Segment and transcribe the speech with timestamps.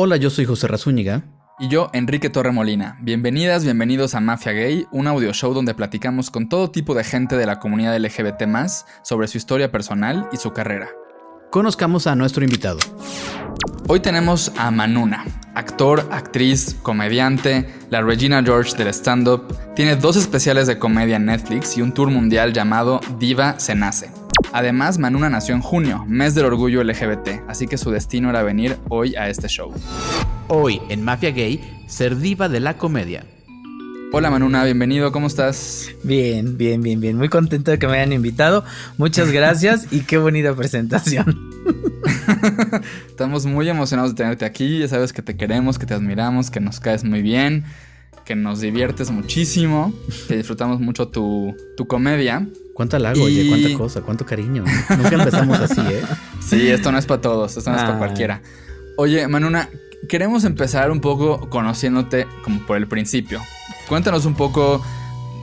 [0.00, 1.24] Hola, yo soy José Razúñiga.
[1.58, 2.96] Y yo, Enrique Torremolina.
[3.00, 7.36] Bienvenidas, bienvenidos a Mafia Gay, un audio show donde platicamos con todo tipo de gente
[7.36, 8.44] de la comunidad LGBT
[9.02, 10.88] sobre su historia personal y su carrera.
[11.50, 12.78] Conozcamos a nuestro invitado.
[13.88, 15.24] Hoy tenemos a Manuna,
[15.56, 21.76] actor, actriz, comediante, la Regina George del stand-up, tiene dos especiales de comedia en Netflix
[21.76, 24.12] y un tour mundial llamado Diva se nace.
[24.52, 28.76] Además, Manuna nació en junio, mes del orgullo LGBT, así que su destino era venir
[28.88, 29.72] hoy a este show.
[30.48, 33.24] Hoy en Mafia Gay, ser diva de la comedia.
[34.10, 35.90] Hola Manuna, bienvenido, ¿cómo estás?
[36.02, 37.18] Bien, bien, bien, bien.
[37.18, 38.64] Muy contento de que me hayan invitado.
[38.96, 41.50] Muchas gracias y qué bonita presentación.
[43.06, 44.78] Estamos muy emocionados de tenerte aquí.
[44.78, 47.64] Ya sabes que te queremos, que te admiramos, que nos caes muy bien,
[48.28, 49.90] que nos diviertes muchísimo,
[50.28, 52.46] que disfrutamos mucho tu, tu comedia.
[52.74, 53.48] ¿Cuánto halago, oye?
[53.48, 54.02] ¿Cuánta cosa?
[54.02, 54.64] ¿Cuánto cariño?
[54.98, 56.02] Nunca empezamos así, ¿eh?
[56.46, 58.42] Sí, esto no es para todos, esto no es para cualquiera.
[58.98, 59.70] Oye, Manuna,
[60.10, 63.40] queremos empezar un poco conociéndote como por el principio.
[63.88, 64.84] Cuéntanos un poco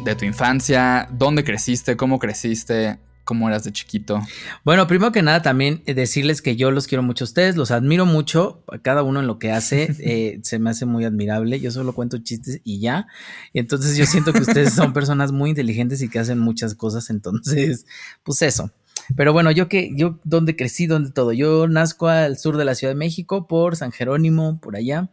[0.03, 4.21] de tu infancia, dónde creciste, cómo creciste, cómo eras de chiquito.
[4.63, 7.71] Bueno, primero que nada también eh, decirles que yo los quiero mucho a ustedes, los
[7.71, 11.71] admiro mucho, cada uno en lo que hace, eh, se me hace muy admirable, yo
[11.71, 13.07] solo cuento chistes y ya,
[13.51, 17.09] y entonces yo siento que ustedes son personas muy inteligentes y que hacen muchas cosas,
[17.09, 17.85] entonces,
[18.23, 18.71] pues eso.
[19.15, 20.87] Pero bueno, yo que, yo, ¿dónde crecí?
[20.87, 21.33] ¿Dónde todo?
[21.33, 25.09] Yo nazco al sur de la Ciudad de México, por San Jerónimo, por allá.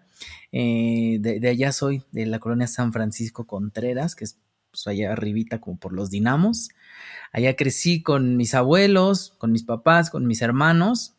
[0.55, 4.37] Eh, de, allá soy, de la colonia San Francisco Contreras, que es
[4.73, 6.71] pues, allá arribita como por los dinamos.
[7.31, 11.15] Allá crecí con mis abuelos, con mis papás, con mis hermanos.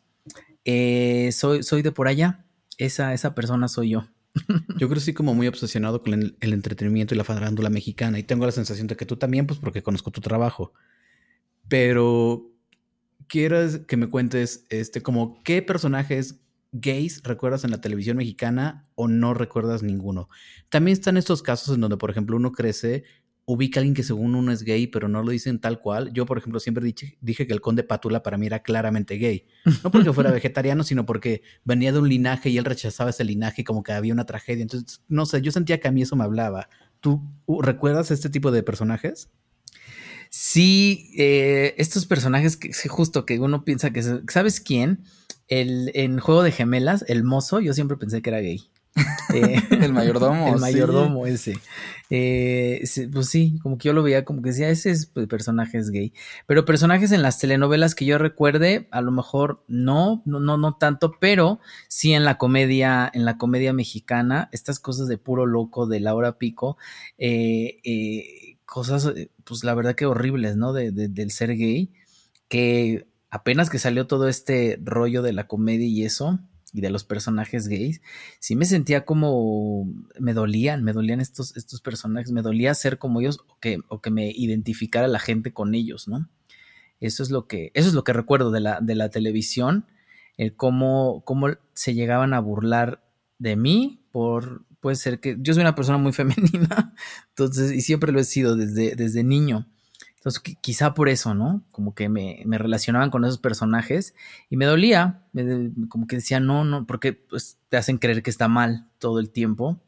[0.64, 2.44] Eh, soy, soy de por allá.
[2.76, 4.08] Esa, esa persona soy yo.
[4.78, 8.52] Yo crecí como muy obsesionado con el, entretenimiento y la farándula mexicana y tengo la
[8.52, 10.72] sensación de que tú también, pues porque conozco tu trabajo.
[11.68, 12.50] Pero
[13.28, 16.40] quiero que me cuentes, este, como qué personajes
[16.72, 20.28] gays recuerdas en la televisión mexicana o no recuerdas ninguno.
[20.68, 23.04] También están estos casos en donde, por ejemplo, uno crece
[23.46, 26.12] ubica a alguien que según uno es gay, pero no lo dicen tal cual.
[26.12, 29.46] Yo, por ejemplo, siempre dije, dije, que el conde Pátula para mí era claramente gay.
[29.82, 33.62] No porque fuera vegetariano, sino porque venía de un linaje y él rechazaba ese linaje
[33.62, 34.62] y como que había una tragedia.
[34.62, 36.68] Entonces, no sé, yo sentía que a mí eso me hablaba.
[37.00, 37.22] ¿Tú
[37.60, 39.28] recuerdas este tipo de personajes?
[40.30, 44.02] Sí, eh, estos personajes que justo que uno piensa que...
[44.02, 45.04] ¿Sabes quién?
[45.48, 48.70] El, en Juego de Gemelas, el mozo, yo siempre pensé que era gay.
[49.34, 50.54] Eh, el mayordomo.
[50.54, 51.58] El mayordomo ese.
[52.10, 55.90] Eh, pues sí, como que yo lo veía como que decía, ese es pues, personajes
[55.90, 56.12] gay.
[56.46, 60.76] Pero personajes en las telenovelas que yo recuerde, a lo mejor no, no, no, no
[60.76, 65.86] tanto, pero sí en la comedia, en la comedia mexicana, estas cosas de puro loco,
[65.86, 66.76] de Laura Pico,
[67.18, 69.12] eh, cosas,
[69.44, 70.72] pues la verdad que horribles, ¿no?
[70.72, 71.92] De, del ser gay,
[72.48, 76.38] que apenas que salió todo este rollo de la comedia y eso,
[76.74, 78.02] y de los personajes gays,
[78.40, 79.86] sí me sentía como
[80.18, 84.02] me dolían, me dolían estos, estos personajes, me dolía ser como ellos o que, o
[84.02, 86.28] que me identificara la gente con ellos, ¿no?
[87.00, 89.86] Eso es lo que, eso es lo que recuerdo de la, de la televisión,
[90.36, 93.04] el cómo, cómo se llegaban a burlar
[93.38, 96.92] de mí por, puede ser que yo soy una persona muy femenina,
[97.28, 99.68] entonces, y siempre lo he sido desde, desde niño.
[100.24, 101.62] Entonces, quizá por eso, ¿no?
[101.70, 104.14] Como que me, relacionaban con esos personajes
[104.48, 105.22] y me dolía,
[105.90, 109.28] como que decía, no, no, porque pues, te hacen creer que está mal todo el
[109.28, 109.82] tiempo.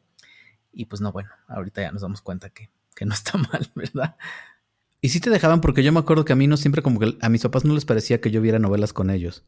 [0.71, 2.69] Y pues no, bueno, ahorita ya nos damos cuenta que,
[3.03, 4.15] no está mal, ¿verdad?
[5.01, 7.17] Y sí te dejaban, porque yo me acuerdo que a mí no siempre, como que
[7.19, 9.43] a mis papás no les parecía que yo viera novelas con ellos.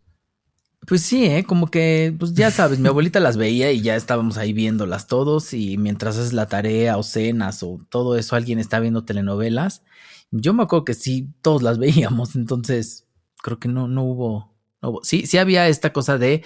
[0.88, 1.44] Pues sí, ¿eh?
[1.44, 5.54] como que, pues ya sabes, mi abuelita las veía y ya estábamos ahí viéndolas todos
[5.54, 9.84] y mientras haces la tarea o cenas o todo eso, alguien está viendo telenovelas
[10.32, 13.08] yo me acuerdo que sí, todos las veíamos, entonces
[13.42, 14.56] creo que no, no hubo,
[15.04, 16.44] Sí, sí había esta cosa de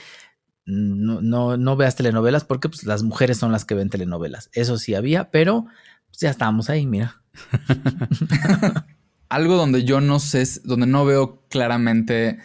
[0.66, 4.50] no, no, no veas telenovelas porque pues, las mujeres son las que ven telenovelas.
[4.54, 5.66] Eso sí había, pero
[6.08, 7.22] pues, ya estábamos ahí, mira.
[9.30, 12.40] Algo donde yo no sé, donde no veo claramente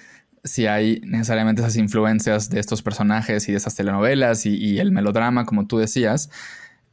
[0.45, 5.45] si hay necesariamente esas influencias de estos personajes y de esas telenovelas y el melodrama,
[5.47, 6.31] como tú decías,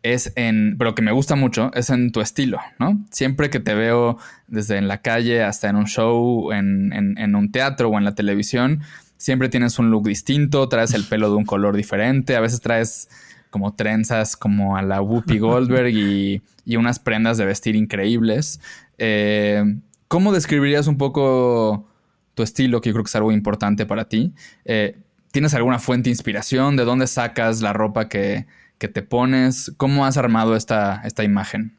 [0.06, 3.04] es en, pero que me gusta mucho, es en tu estilo, ¿no?
[3.10, 7.52] Siempre que te veo desde en la calle hasta en un show, en, en, un
[7.52, 8.82] teatro o en la televisión,
[9.18, 13.10] siempre tienes un look distinto, traes el pelo de un color diferente, a veces traes
[13.50, 18.62] como trenzas como a la Whoopi Goldberg y, y unas prendas de vestir increíbles.
[19.00, 19.64] Eh,
[20.08, 21.90] ¿Cómo describirías un poco
[22.36, 24.34] tu estilo, que yo creo que es algo importante para ti?
[24.66, 25.00] Eh,
[25.32, 26.76] ¿Tienes alguna fuente de inspiración?
[26.76, 28.46] ¿De dónde sacas la ropa que,
[28.78, 29.74] que te pones?
[29.78, 31.78] ¿Cómo has armado esta, esta imagen?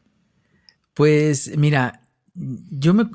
[0.93, 2.01] Pues mira,
[2.33, 3.05] yo me,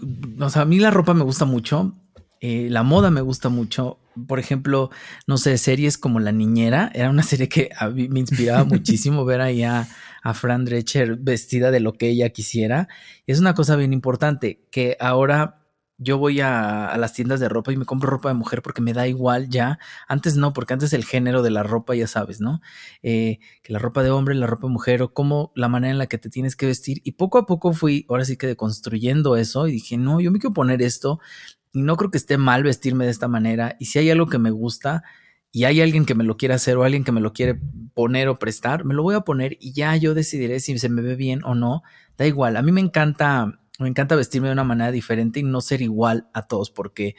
[0.40, 1.96] o sea, a mí la ropa me gusta mucho,
[2.40, 4.90] eh, la moda me gusta mucho, por ejemplo,
[5.26, 9.24] no sé, series como La Niñera, era una serie que a mí me inspiraba muchísimo
[9.24, 9.88] ver ahí a,
[10.22, 12.88] a Fran Drescher vestida de lo que ella quisiera.
[13.26, 15.61] Es una cosa bien importante que ahora
[16.02, 18.92] yo voy a, las tiendas de ropa y me compro ropa de mujer porque me
[18.92, 19.78] da igual ya.
[20.08, 22.60] Antes no, porque antes el género de la ropa, ya sabes, ¿no?
[23.02, 25.98] Eh, que la ropa de hombre, la ropa de mujer, o cómo la manera en
[25.98, 27.00] la que te tienes que vestir.
[27.04, 30.38] Y poco a poco fui, ahora sí que deconstruyendo eso y dije, no, yo me
[30.38, 31.20] quiero poner esto
[31.72, 33.76] y no creo que esté mal vestirme de esta manera.
[33.78, 35.02] Y si hay algo que me gusta
[35.50, 37.58] y hay alguien que me lo quiere hacer o alguien que me lo quiere
[37.94, 41.02] poner o prestar, me lo voy a poner y ya yo decidiré si se me
[41.02, 41.82] ve bien o no.
[42.16, 45.60] Da igual, a mí me encanta me encanta vestirme de una manera diferente y no
[45.60, 47.16] ser igual a todos, porque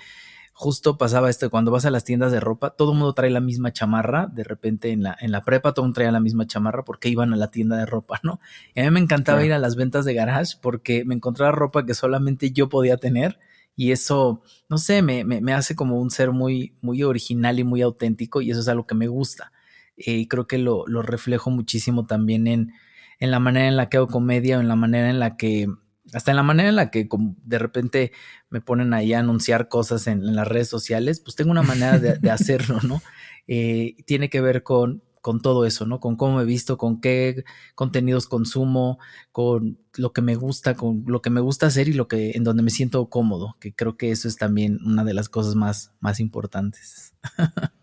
[0.54, 3.42] justo pasaba esto, cuando vas a las tiendas de ropa, todo el mundo trae la
[3.42, 6.46] misma chamarra, de repente en la, en la prepa todo el mundo traía la misma
[6.46, 8.40] chamarra porque iban a la tienda de ropa, ¿no?
[8.76, 11.86] Y a mí me encantaba ir a las ventas de garage porque me encontraba ropa
[11.86, 13.40] que solamente yo podía tener
[13.76, 17.82] y eso, no sé, me, me, hace como un ser muy, muy original y muy
[17.82, 19.52] auténtico y eso es algo que me gusta.
[19.98, 22.74] Eh, y creo que lo, lo reflejo muchísimo también en,
[23.20, 25.68] en la manera en la que hago comedia o en la manera en la que
[26.12, 27.08] hasta en la manera en la que
[27.44, 28.12] de repente
[28.50, 32.30] me ponen ahí a anunciar cosas en, las redes sociales, pues tengo una manera de,
[32.32, 33.02] hacerlo, ¿no?
[33.48, 36.00] Eh, tiene que ver con, con todo eso, ¿no?
[36.00, 37.46] Con cómo me visto, con qué
[37.76, 39.00] contenidos consumo,
[39.32, 42.44] con lo que me gusta, con lo que me gusta hacer y lo que en
[42.44, 45.94] donde me siento cómodo, que creo que eso es también una de las cosas más,
[46.02, 47.14] más importantes.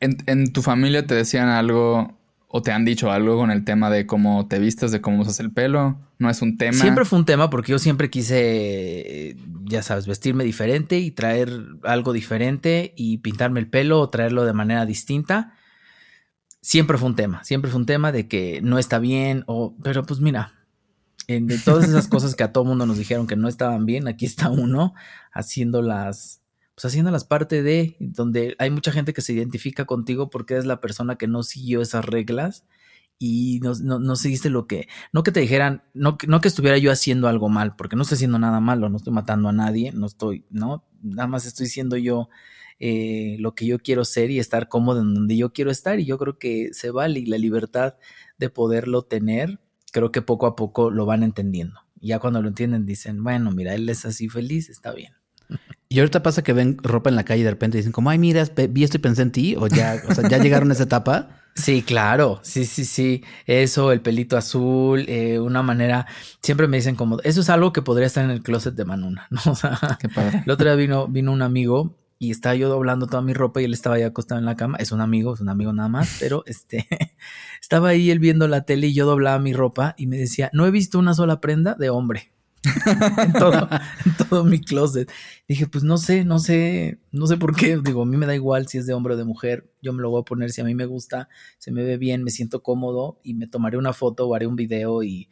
[0.00, 2.16] ¿En, ¿En, tu familia te decían algo
[2.56, 5.40] ¿O te han dicho algo con el tema de cómo te vistes, de cómo usas
[5.40, 5.98] el pelo?
[6.20, 6.78] ¿No es un tema?
[6.78, 11.50] Siempre fue un tema porque yo siempre quise, ya sabes, vestirme diferente y traer
[11.82, 15.54] algo diferente y pintarme el pelo o traerlo de manera distinta.
[16.60, 20.04] Siempre fue un tema, siempre fue un tema de que no está bien o, pero
[20.04, 20.52] pues mira,
[21.26, 24.26] de todas esas cosas que a todo mundo nos dijeron que no estaban bien, aquí
[24.26, 24.94] está uno
[25.32, 26.43] haciendo las,
[26.74, 30.80] pues haciéndolas parte de, donde hay mucha gente que se identifica contigo porque eres la
[30.80, 32.64] persona que no siguió esas reglas
[33.18, 36.90] y no, no, seguiste lo que, no que te dijeran, no, no que estuviera yo
[36.90, 40.06] haciendo algo mal, porque no estoy haciendo nada malo, no estoy matando a nadie, no
[40.06, 42.28] estoy, no, nada más estoy siendo yo
[42.80, 46.04] eh, lo que yo quiero ser y estar cómodo en donde yo quiero estar y
[46.04, 47.94] yo creo que se vale y la libertad
[48.36, 49.60] de poderlo tener,
[49.92, 51.80] creo que poco a poco lo van entendiendo.
[52.00, 55.12] Ya cuando lo entienden dicen, bueno, mira, él es así feliz, está bien.
[55.88, 58.18] Y ahorita pasa que ven ropa en la calle y de repente dicen como, ay,
[58.18, 60.84] mira, vi esto y pensé en ti, o ya, o sea, ya llegaron a esa
[60.84, 61.28] etapa.
[61.56, 66.04] Sí, claro, sí, sí, sí, eso, el pelito azul, eh, una manera,
[66.42, 69.28] siempre me dicen como, eso es algo que podría estar en el closet de Manuna,
[69.30, 69.40] ¿no?
[69.52, 70.42] O sea, Qué padre.
[70.44, 73.66] el otro día vino, vino un amigo y estaba yo doblando toda mi ropa y
[73.66, 76.16] él estaba ahí acostado en la cama, es un amigo, es un amigo nada más,
[76.20, 76.88] pero este,
[77.62, 80.66] estaba ahí él viendo la tele y yo doblaba mi ropa y me decía, no
[80.66, 82.32] he visto una sola prenda de hombre.
[83.18, 83.68] en, todo,
[84.04, 85.10] en todo mi closet.
[85.48, 87.78] Dije, pues no sé, no sé, no sé por qué.
[87.82, 89.70] Digo, a mí me da igual si es de hombre o de mujer.
[89.82, 91.28] Yo me lo voy a poner si a mí me gusta,
[91.58, 94.56] se me ve bien, me siento cómodo y me tomaré una foto o haré un
[94.56, 95.28] video y,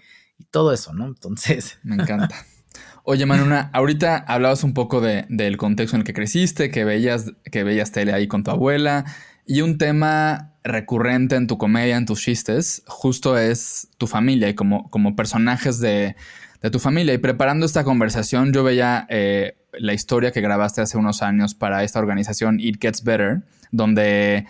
[0.50, 1.06] todo eso, ¿no?
[1.06, 1.78] Entonces.
[1.84, 2.34] Me encanta.
[3.04, 7.32] Oye, Manuna, ahorita hablabas un poco de, del contexto en el que creciste, que veías,
[7.50, 9.04] que veías tele ahí con tu abuela,
[9.46, 14.54] y un tema recurrente en tu comedia, en tus chistes, justo es tu familia y
[14.54, 16.16] como, como personajes de,
[16.62, 17.14] de tu familia.
[17.14, 21.82] Y preparando esta conversación, yo veía eh, la historia que grabaste hace unos años para
[21.84, 24.46] esta organización It Gets Better, donde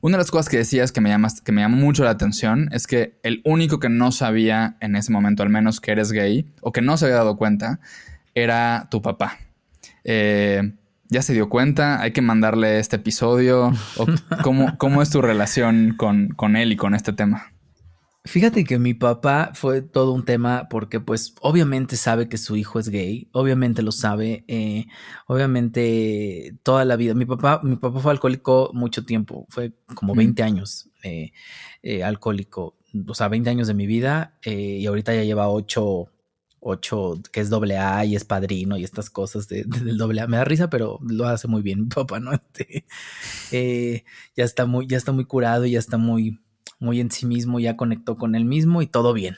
[0.00, 2.68] una de las cosas que decías que me, llamas, que me llamó mucho la atención
[2.72, 6.46] es que el único que no sabía en ese momento, al menos que eres gay,
[6.60, 7.80] o que no se había dado cuenta,
[8.34, 9.38] era tu papá.
[10.04, 10.74] Eh,
[11.08, 13.72] ya se dio cuenta, hay que mandarle este episodio.
[14.42, 17.52] cómo, ¿Cómo es tu relación con, con él y con este tema?
[18.26, 22.80] Fíjate que mi papá fue todo un tema porque pues obviamente sabe que su hijo
[22.80, 24.86] es gay, obviamente lo sabe, eh,
[25.28, 27.14] obviamente toda la vida.
[27.14, 31.30] Mi papá, mi papá fue alcohólico mucho tiempo, fue como 20 años eh,
[31.82, 36.08] eh, alcohólico, o sea, 20 años de mi vida y ahorita ya lleva 8,
[36.58, 40.26] 8 que es doble A y es padrino y estas cosas de, del doble A.
[40.26, 42.32] Me da risa, pero lo hace muy bien mi papá, ¿no?
[43.52, 44.04] Este,
[44.36, 46.40] ya está muy, ya está muy curado y ya está muy
[46.78, 49.36] muy en sí mismo, ya conectó con él mismo y todo bien.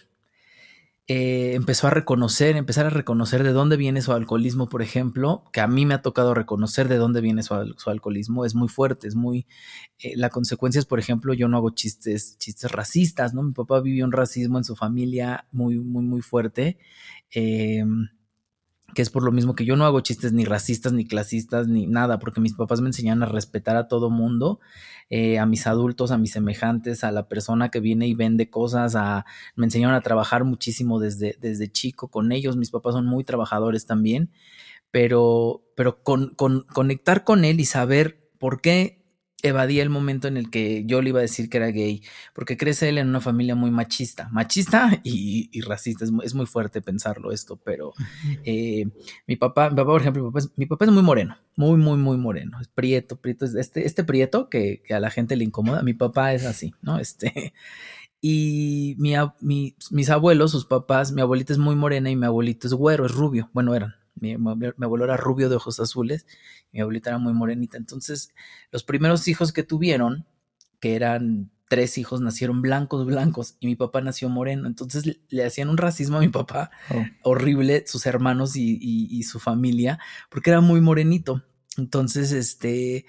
[1.10, 5.62] Eh, empezó a reconocer, empezar a reconocer de dónde viene su alcoholismo, por ejemplo, que
[5.62, 7.54] a mí me ha tocado reconocer de dónde viene su,
[7.86, 9.46] alcoholismo, es muy fuerte, es muy...
[10.00, 13.42] Eh, la consecuencia es, por ejemplo, yo no hago chistes, chistes racistas, ¿no?
[13.42, 16.76] Mi papá vivió un racismo en su familia muy, muy, muy fuerte.
[17.30, 17.84] Eh,
[18.98, 21.86] que es por lo mismo que yo no hago chistes ni racistas, ni clasistas, ni
[21.86, 24.58] nada, porque mis papás me enseñaron a respetar a todo mundo,
[25.08, 28.96] eh, a mis adultos, a mis semejantes, a la persona que viene y vende cosas,
[28.96, 29.24] a,
[29.54, 33.86] me enseñaron a trabajar muchísimo desde, desde chico con ellos, mis papás son muy trabajadores
[33.86, 34.32] también,
[34.90, 38.97] pero, pero con, con, conectar con él y saber ¿por qué
[39.42, 42.02] evadía el momento en el que yo le iba a decir que era gay,
[42.34, 47.30] porque crece él en una familia muy machista, machista y, racista, es muy, fuerte pensarlo
[47.30, 47.92] esto, pero
[48.44, 48.88] eh,
[49.26, 52.60] mi papá, mi papá, por ejemplo, mi papá, es, muy moreno, muy, muy, muy moreno,
[52.60, 56.44] es prieto, prieto, este, este prieto que, a la gente le incomoda, mi papá es
[56.44, 56.98] así, ¿no?
[56.98, 57.52] Este,
[58.20, 62.72] y mi, mis abuelos, sus papás, mi abuelita es muy morena y mi abuelito es
[62.72, 66.26] güero, es rubio, bueno, eran, mi, abuelo era rubio de ojos azules,
[66.72, 67.76] mi abuelita era muy morenita.
[67.76, 68.34] Entonces,
[68.70, 70.26] los primeros hijos que tuvieron,
[70.80, 74.66] que eran tres hijos, nacieron blancos, blancos, y mi papá nació moreno.
[74.66, 77.04] Entonces le, hacían un racismo a mi papá oh.
[77.22, 79.98] horrible, sus hermanos y, su familia,
[80.30, 81.44] porque era muy morenito.
[81.76, 83.06] Entonces, este,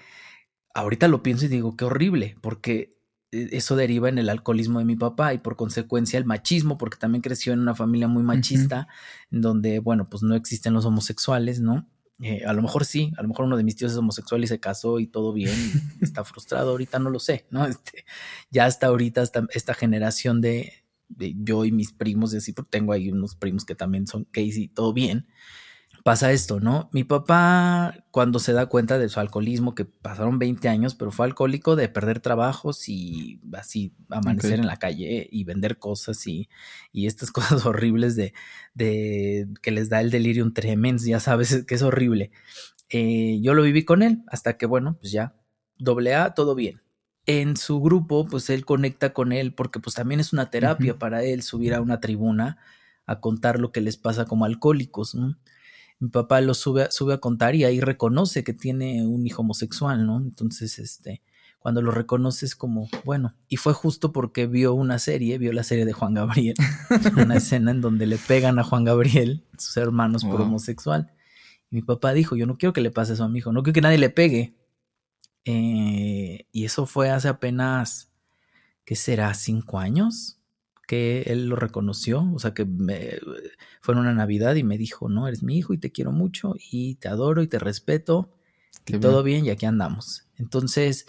[0.74, 2.98] ahorita lo pienso y digo, qué horrible, porque
[3.32, 6.98] e, eso deriva en el alcoholismo de mi papá y por consecuencia el machismo, porque
[6.98, 8.88] también creció en una familia muy machista,
[9.30, 11.88] en donde, bueno, pues no existen los homosexuales, ¿no?
[12.22, 14.46] Eh, a lo mejor sí, a lo mejor uno de mis tíos es homosexual y
[14.46, 15.54] se casó y todo bien,
[16.00, 17.66] y está frustrado, ahorita no lo sé, ¿no?
[17.66, 18.04] Este,
[18.50, 22.70] ya hasta ahorita, esta, esta generación de, de, yo y mis primos, y así, porque
[22.70, 25.28] tengo ahí unos primos que también son gays y todo bien,
[26.02, 26.88] pasa esto, ¿no?
[26.92, 31.26] Mi papá, cuando se da cuenta de su alcoholismo, que pasaron 20 años, pero fue
[31.26, 36.48] alcohólico de perder trabajos y así amanecer en la calle y vender cosas y,
[36.92, 38.32] y estas cosas horribles de,
[38.74, 42.30] de, que les da el delirium tremens, ya sabes que es horrible.
[42.88, 45.34] Eh, yo lo viví con él hasta que, bueno, pues ya,
[45.78, 46.82] doble A, todo bien.
[47.26, 51.22] En su grupo, pues él conecta con él porque pues también es una terapia para
[51.22, 52.58] él subir a una tribuna
[53.06, 55.36] a contar lo que les pasa como alcohólicos, ¿no?
[56.00, 60.06] Mi papá lo sube, sube a contar y ahí reconoce que tiene un hijo homosexual,
[60.06, 60.18] ¿no?
[60.18, 61.22] Entonces, este,
[61.58, 65.62] cuando lo reconoce es como, bueno, y fue justo porque vio una serie, vio la
[65.62, 66.56] serie de Juan Gabriel,
[67.22, 71.12] una escena en donde le pegan a Juan Gabriel, sus hermanos, por homosexual.
[71.70, 73.62] Y mi papá dijo, yo no quiero que le pase eso a mi hijo, no
[73.62, 74.54] quiero que nadie le pegue.
[75.44, 78.08] Eh, y eso fue hace apenas,
[78.86, 79.34] ¿qué será?
[79.34, 80.39] ¿Cinco años?
[80.90, 83.12] Que él lo reconoció, o sea que me,
[83.80, 86.56] fue en una Navidad y me dijo, no, eres mi hijo y te quiero mucho
[86.58, 88.28] y te adoro y te respeto
[88.86, 90.26] y todo bien y aquí andamos.
[90.36, 91.06] Entonces,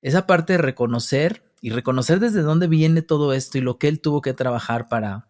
[0.00, 4.00] esa parte de reconocer y reconocer desde dónde viene todo esto y lo que él
[4.00, 5.28] tuvo que trabajar para,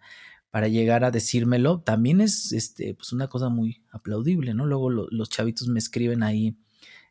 [0.52, 4.64] para llegar a decírmelo, también es este, pues una cosa muy aplaudible, ¿no?
[4.64, 6.56] Luego los chavitos me escriben ahí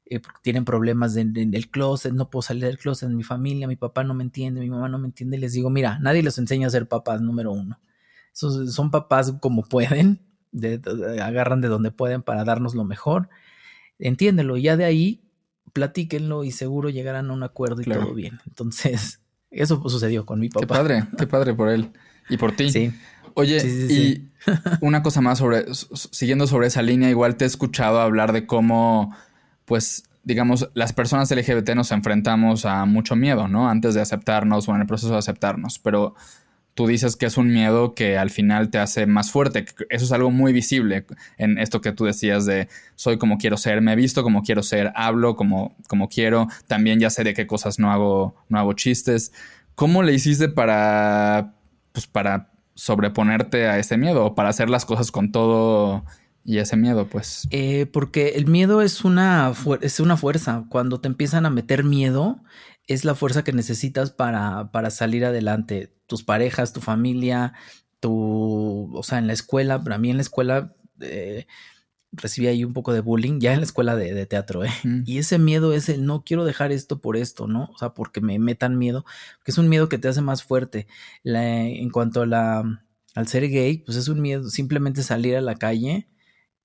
[0.09, 3.75] eh, tienen problemas en, el closet, no puedo salir del closet en mi familia, mi
[3.75, 6.67] papá no me entiende, mi mamá no me entiende, les digo, mira, nadie les enseña
[6.67, 7.79] a ser papás, número uno.
[8.31, 10.21] son papás como pueden,
[11.21, 13.29] agarran de donde pueden para darnos lo mejor.
[13.99, 15.21] Entiéndelo, ya de ahí
[15.73, 18.39] platíquenlo y seguro llegarán a un acuerdo y todo bien.
[18.47, 19.21] Entonces,
[19.51, 20.61] eso sucedió con mi papá.
[20.61, 21.91] Qué padre, qué padre por él
[22.29, 22.71] y por ti.
[22.71, 22.93] Sí.
[23.33, 24.31] Oye, y
[24.81, 29.15] una cosa más sobre, siguiendo sobre esa línea, igual te he escuchado hablar de cómo
[29.67, 33.69] pues digamos, las personas LGBT nos enfrentamos a mucho miedo, ¿no?
[33.69, 36.15] Antes de aceptarnos o en el proceso de aceptarnos, pero
[36.73, 39.65] tú dices que es un miedo que al final te hace más fuerte.
[39.89, 41.05] Eso es algo muy visible
[41.37, 44.63] en esto que tú decías de soy como quiero ser, me he visto como quiero
[44.63, 48.73] ser, hablo como, como quiero, también ya sé de qué cosas no hago, no hago
[48.73, 49.31] chistes.
[49.75, 51.53] ¿Cómo le hiciste para,
[51.93, 56.03] pues para sobreponerte a ese miedo o para hacer las cosas con todo
[56.47, 57.45] y ese miedo, pues.
[57.51, 60.65] Eh, porque el miedo es una, es una fuerza.
[60.69, 62.41] Cuando te empiezan a meter miedo,
[62.87, 65.93] es la fuerza que necesitas para, para salir adelante.
[66.05, 67.51] Tus parejas, tu familia,
[67.99, 68.89] tu.
[68.95, 70.73] O sea, en la escuela, para mí en la escuela.
[71.01, 71.47] Eh,
[72.13, 74.71] recibí ahí un poco de bullying, ya en la escuela de, teatro, ¿eh?
[75.05, 77.65] Y ese miedo es el no quiero dejar esto por esto, ¿no?
[77.73, 79.03] O sea, porque me metan miedo,
[79.43, 80.87] que es un miedo que te hace más fuerte.
[81.25, 82.85] en cuanto a la,
[83.15, 86.07] al ser gay, pues es un miedo, simplemente salir a la calle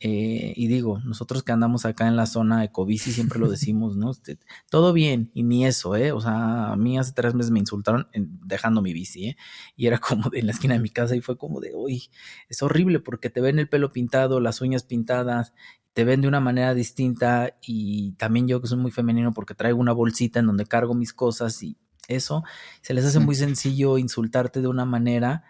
[0.05, 3.97] eh, y digo, nosotros que andamos acá en la zona de Covici siempre lo decimos,
[3.97, 4.11] ¿no?
[4.11, 4.37] Este,
[4.69, 6.11] todo bien, y ni eso, ¿eh?
[6.11, 9.37] O sea, a mí hace tres meses me insultaron dejando mi bici, ¿eh?
[9.77, 12.11] Y era como de, en la esquina de mi casa y fue como de, uy,
[12.49, 15.53] es horrible porque te ven el pelo pintado, las uñas pintadas,
[15.93, 19.79] te ven de una manera distinta y también yo que soy muy femenino porque traigo
[19.79, 21.77] una bolsita en donde cargo mis cosas y
[22.09, 22.43] eso,
[22.81, 25.45] se les hace muy sencillo insultarte de una manera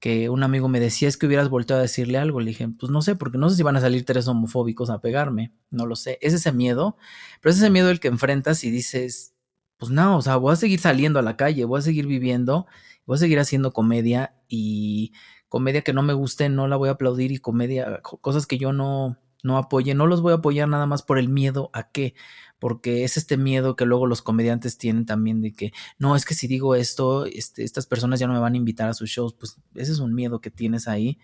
[0.00, 2.40] que un amigo me decía es que hubieras volteado a decirle algo.
[2.40, 5.00] Le dije, pues no sé, porque no sé si van a salir tres homofóbicos a
[5.00, 6.18] pegarme, no lo sé.
[6.20, 6.96] Es ese miedo,
[7.40, 9.34] pero es ese miedo el que enfrentas y dices,
[9.78, 12.66] pues no, o sea, voy a seguir saliendo a la calle, voy a seguir viviendo,
[13.06, 15.12] voy a seguir haciendo comedia y
[15.48, 18.72] comedia que no me guste no la voy a aplaudir y comedia, cosas que yo
[18.72, 22.14] no, no apoye, no los voy a apoyar nada más por el miedo a qué,
[22.58, 26.34] porque es este miedo que luego los comediantes tienen también de que, no, es que
[26.34, 29.34] si digo esto, este, estas personas ya no me van a invitar a sus shows,
[29.34, 31.18] pues ese es un miedo que tienes ahí,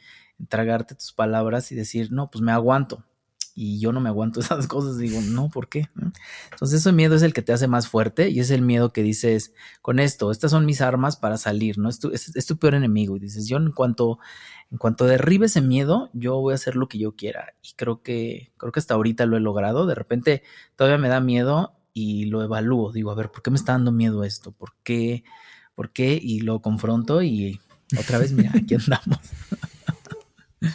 [0.49, 3.05] tragarte tus palabras y decir, no, pues me aguanto.
[3.55, 4.99] Y yo no me aguanto esas cosas.
[4.99, 5.89] Digo, no, ¿por qué?
[6.51, 9.03] Entonces ese miedo es el que te hace más fuerte y es el miedo que
[9.03, 11.89] dices, con esto, estas son mis armas para salir, ¿no?
[11.89, 13.17] Es tu, es, tu peor enemigo.
[13.17, 14.19] Y dices, yo en cuanto,
[14.71, 17.55] en cuanto derribe ese miedo, yo voy a hacer lo que yo quiera.
[17.63, 19.87] Y creo que, creo que hasta ahorita lo he logrado.
[19.87, 20.43] De repente
[20.77, 22.93] todavía me da miedo y lo evalúo.
[22.93, 24.53] Digo, a ver, ¿por qué me está dando miedo esto?
[24.53, 25.25] ¿Por qué?
[25.75, 26.19] ¿Por qué?
[26.21, 27.61] Y lo confronto y
[27.99, 29.19] otra vez, mira, aquí andamos.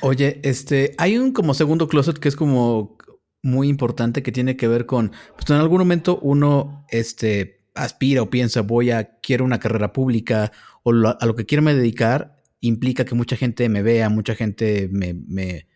[0.02, 2.98] Oye, este, hay un como segundo closet que es como
[3.42, 8.30] muy importante que tiene que ver con, pues en algún momento uno, este, aspira o
[8.30, 10.52] piensa, voy a, quiero una carrera pública
[10.84, 14.90] o a lo que quiero me dedicar, implica que mucha gente me vea, mucha gente
[14.92, 15.68] me, me,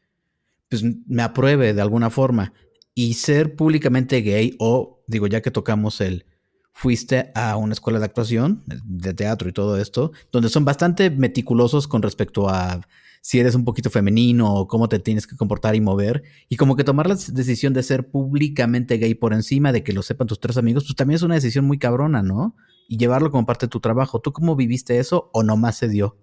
[0.69, 2.53] pues, me apruebe de alguna forma.
[2.93, 6.25] Y ser públicamente gay o, digo, ya que tocamos el,
[6.73, 11.87] fuiste a una escuela de actuación, de teatro y todo esto, donde son bastante meticulosos
[11.87, 12.81] con respecto a
[13.21, 16.23] si eres un poquito femenino o cómo te tienes que comportar y mover.
[16.49, 20.01] Y como que tomar la decisión de ser públicamente gay por encima de que lo
[20.01, 22.55] sepan tus tres amigos, pues también es una decisión muy cabrona, ¿no?
[22.89, 24.19] Y llevarlo como parte de tu trabajo.
[24.19, 26.17] ¿Tú cómo viviste eso o nomás se dio?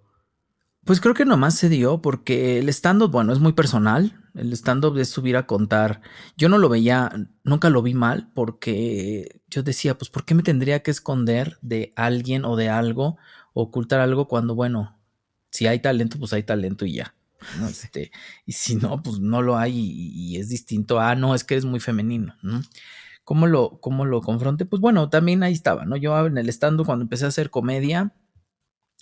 [0.84, 4.24] Pues creo que nomás se dio porque el stand-up, bueno, es muy personal.
[4.34, 6.00] El stand-up es subir a contar.
[6.36, 7.12] Yo no lo veía,
[7.44, 11.92] nunca lo vi mal porque yo decía, pues, ¿por qué me tendría que esconder de
[11.94, 13.18] alguien o de algo,
[13.52, 14.97] ocultar algo cuando, bueno,
[15.50, 17.14] si hay talento, pues hay talento y ya.
[17.68, 18.10] Este,
[18.46, 21.00] y si no, pues no lo hay y, es distinto.
[21.00, 22.34] Ah, no, es que es muy femenino.
[22.42, 22.62] ¿no?
[23.24, 24.64] ¿Cómo lo, cómo lo confronté?
[24.64, 25.96] Pues bueno, también ahí estaba, ¿no?
[25.96, 28.12] Yo en el stand cuando empecé a hacer comedia,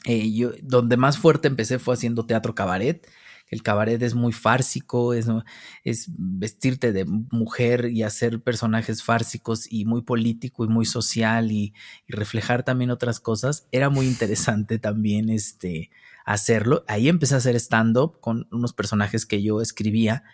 [0.04, 3.06] eh, yo, donde más fuerte empecé fue haciendo teatro cabaret.
[3.48, 5.28] El cabaret es muy fársico, es,
[5.84, 11.72] es vestirte de mujer y hacer personajes fársicos y muy político y muy social y,
[12.08, 13.68] y reflejar también otras cosas.
[13.70, 15.90] Era muy interesante también este,
[16.26, 16.84] hacerlo.
[16.88, 20.24] Ahí empecé a hacer stand-up con unos personajes que yo escribía.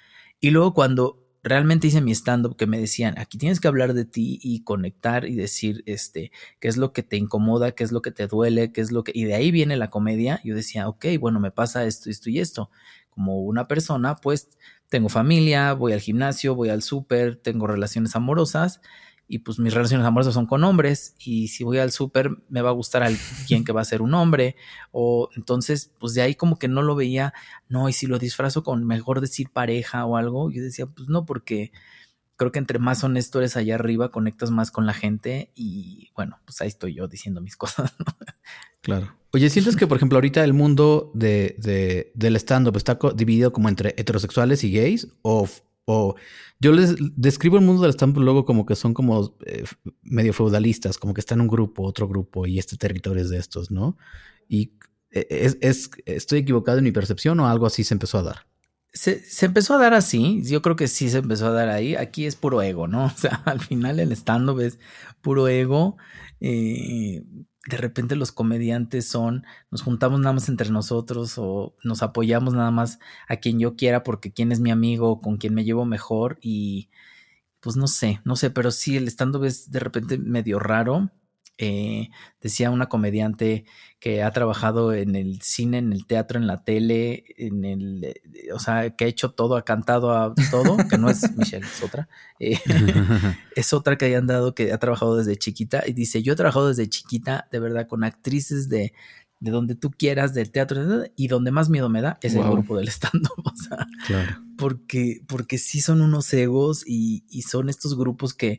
[0.40, 4.04] Y luego cuando realmente hice mi stand-up que me decían, aquí tienes que hablar de
[4.04, 8.00] ti y conectar y decir, este, qué es lo que te incomoda, qué es lo
[8.00, 9.12] que te duele, qué es lo que...
[9.14, 10.40] Y de ahí viene la comedia.
[10.42, 12.70] Yo decía, ok, bueno, me pasa esto, esto y esto.
[13.11, 14.48] Como una persona, pues
[14.88, 18.81] tengo familia, voy al gimnasio, voy al súper, tengo relaciones amorosas
[19.33, 22.68] y pues mis relaciones amorosas son con hombres y si voy al súper me va
[22.68, 24.57] a gustar alguien que va a ser un hombre
[24.90, 27.33] o entonces pues de ahí como que no lo veía,
[27.66, 31.25] no, y si lo disfrazo con mejor decir pareja o algo, yo decía pues no
[31.25, 31.73] porque
[32.37, 36.38] creo que entre más honesto eres allá arriba conectas más con la gente y bueno,
[36.45, 37.95] pues ahí estoy yo diciendo mis cosas.
[38.83, 39.16] Claro.
[39.33, 43.71] Oye, ¿sientes que por ejemplo ahorita el mundo de, de del stand-up está dividido como
[43.71, 45.49] entre heterosexuales y gays o
[45.92, 46.16] o
[46.61, 49.64] yo les describo el mundo del stand luego como que son como eh,
[50.02, 53.38] medio feudalistas, como que está en un grupo, otro grupo y este territorio es de
[53.38, 53.96] estos, ¿no?
[54.48, 54.74] Y
[55.11, 58.46] eh, es, es, estoy equivocado en mi percepción o algo así se empezó a dar.
[58.92, 61.96] Se, se, empezó a dar así, yo creo que sí se empezó a dar ahí.
[61.96, 63.07] Aquí es puro ego, ¿no?
[63.14, 64.78] O sea, al final el stand-up es
[65.20, 65.96] puro ego.
[66.40, 67.24] Eh,
[67.66, 72.70] de repente los comediantes son, nos juntamos nada más entre nosotros o nos apoyamos nada
[72.70, 72.98] más
[73.29, 76.90] a quien yo quiera porque quién es mi amigo con quien me llevo mejor y
[77.61, 81.11] pues no sé, no sé, pero sí el stand-up es de repente medio raro
[81.64, 83.66] eh, decía una comediante
[84.01, 88.53] que ha trabajado en el cine, en el teatro, en la tele, en el, eh,
[88.53, 91.81] o sea, que ha hecho todo, ha cantado a todo, que no es Michelle, es
[91.81, 92.09] otra.
[92.40, 92.59] Eh,
[93.55, 96.66] es otra que hayan dado que ha trabajado desde chiquita y dice, yo he trabajado
[96.66, 98.92] desde chiquita, de verdad, con actrices de,
[99.38, 102.77] de donde tú quieras, del teatro, y donde más miedo me da es el grupo
[102.77, 108.35] del stand-up, o sea, porque, porque sí son unos egos y, y son estos grupos
[108.35, 108.59] que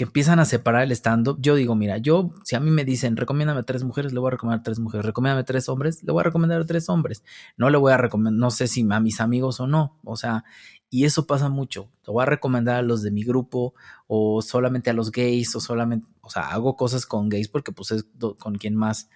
[0.00, 1.36] que empiezan a separar el stand-up.
[1.42, 4.30] Yo digo, mira, yo, si a mí me dicen, recomiéndame tres mujeres, le voy a
[4.30, 5.04] recomendar tres mujeres.
[5.04, 7.22] Recomiéndame tres hombres, le voy a recomendar tres hombres.
[7.58, 9.98] No le voy a recomendar, no sé si a mis amigos o no.
[10.02, 10.44] O sea,
[10.88, 11.90] y eso pasa mucho.
[12.06, 13.74] Le voy a recomendar a los de mi grupo
[14.06, 17.90] o solamente a los gays o solamente, o sea, hago cosas con gays porque pues
[17.90, 18.06] es
[18.38, 19.10] con quien más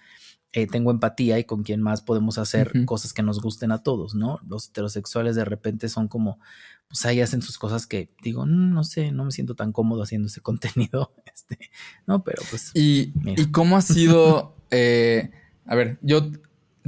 [0.55, 4.15] eh, tengo empatía y con quien más podemos hacer cosas que nos gusten a todos,
[4.15, 4.39] ¿no?
[4.47, 6.39] Los heterosexuales de repente son como,
[6.87, 10.01] pues ahí hacen sus cosas que digo, mm, no sé, no me siento tan cómodo
[10.01, 11.59] haciendo ese contenido, este,
[12.07, 12.71] no, pero pues.
[12.73, 15.31] ¿Y, ¿y cómo ha sido, eh,
[15.65, 16.31] a ver, yo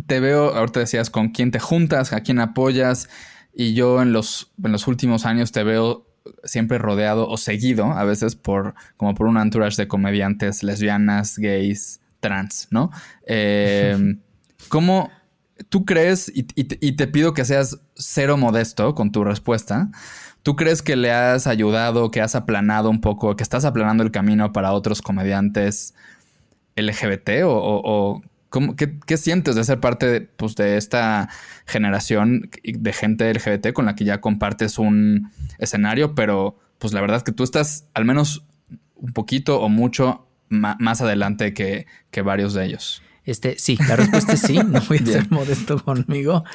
[0.05, 3.09] te veo, ahorita decías con quién te juntas, a quién apoyas,
[3.53, 6.07] y yo en los, en los últimos años te veo
[6.45, 11.99] siempre rodeado o seguido a veces por como por un entourage de comediantes lesbianas, gays,
[12.19, 12.91] trans, ¿no?
[13.25, 14.19] Em,
[14.69, 15.11] ¿Cómo
[15.69, 19.89] tú crees, y, te pido que seas cero modesto con tu respuesta,
[20.43, 24.11] ¿tú crees que le has ayudado, que has aplanado un poco, que estás aplanando el
[24.11, 25.93] camino para otros comediantes
[26.75, 28.21] LGBT o,
[29.05, 31.29] qué, sientes de ser parte de, pues, de esta
[31.65, 37.17] generación de gente LGBT con la que ya compartes un escenario, pero pues la verdad
[37.17, 38.45] es que tú estás al menos
[38.95, 43.01] un poquito o mucho más adelante que, que varios de ellos?
[43.27, 46.45] Este, sí, la respuesta es sí, no voy a ser modesto conmigo,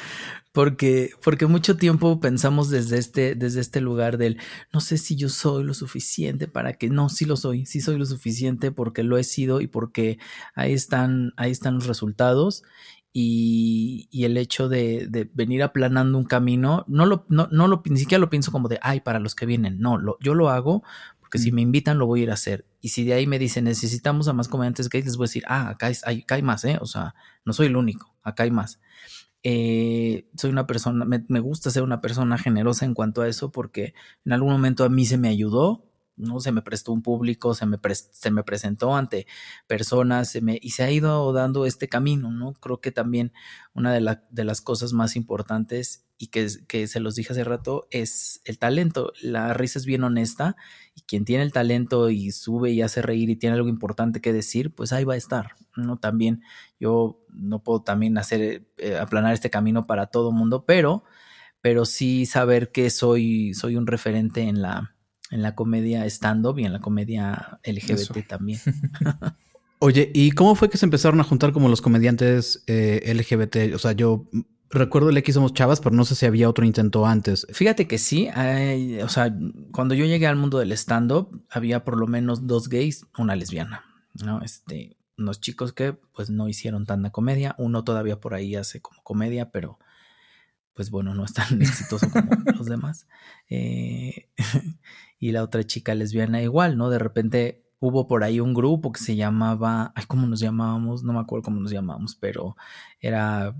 [0.53, 4.39] porque, porque mucho tiempo pensamos desde este, desde este lugar del
[4.73, 7.99] no sé si yo soy lo suficiente para que, no, sí lo soy, sí soy
[7.99, 10.17] lo suficiente porque lo he sido y porque
[10.55, 12.63] ahí están, ahí están los resultados.
[13.15, 17.83] Y, y el hecho de, de, venir aplanando un camino, no lo, no, no lo,
[17.85, 20.49] ni siquiera lo pienso como de, ay, para los que vienen, no, lo, yo lo
[20.49, 20.81] hago
[21.33, 22.67] que si me invitan lo voy a ir a hacer.
[22.79, 25.43] Y si de ahí me dicen necesitamos a más comediantes gays, les voy a decir,
[25.47, 26.77] ah, acá hay, acá hay más, ¿eh?
[26.79, 28.79] O sea, no soy el único, acá hay más.
[29.41, 33.51] Eh, soy una persona, me, me, gusta ser una persona generosa en cuanto a eso
[33.51, 35.83] porque en algún momento a mí se me ayudó
[36.15, 36.39] ¿no?
[36.39, 37.77] Se me prestó un público, se me,
[38.11, 39.27] se me presentó ante
[39.67, 42.53] personas se me, y se ha ido dando este camino, ¿no?
[42.53, 43.33] Creo que también
[43.73, 47.87] una de, de las cosas más importantes y que, que, se los dije hace rato
[47.91, 49.11] es el talento.
[49.21, 50.55] La risa es bien honesta
[50.95, 54.31] y quien tiene el talento y sube y hace reír y tiene algo importante que
[54.31, 55.97] decir, pues ahí va a estar, ¿no?
[55.97, 56.41] También
[56.79, 61.03] yo no puedo también hacer, eh, aplanar este camino para todo mundo, pero,
[61.61, 64.92] pero sí saber que soy, soy un referente en la
[65.33, 68.59] en la comedia stand-up y en la comedia LGBT también.
[69.79, 73.75] Oye, ¿y cómo fue que se empezaron a juntar como los comediantes eh, LGBT?
[73.75, 74.29] O sea, yo
[74.69, 77.47] recuerdo el X Somos Chavas, pero no sé si había otro intento antes.
[77.51, 78.29] Fíjate que sí,
[79.03, 79.35] o sea,
[79.71, 83.83] cuando yo llegué al mundo del stand-up, había por lo menos dos gays, una lesbiana,
[84.23, 84.41] ¿no?
[84.41, 89.01] Este, unos chicos que pues no hicieron tanta comedia, uno todavía por ahí hace como
[89.03, 89.79] comedia, pero
[90.73, 93.07] pues bueno, no es tan exitoso como los demás.
[93.49, 94.29] Eh,
[95.23, 96.89] y la otra chica lesbiana igual, ¿no?
[96.89, 101.03] De repente hubo por ahí un grupo que se llamaba, ay, ¿cómo nos llamábamos?
[101.03, 102.57] No me acuerdo cómo nos llamábamos, pero
[102.99, 103.55] era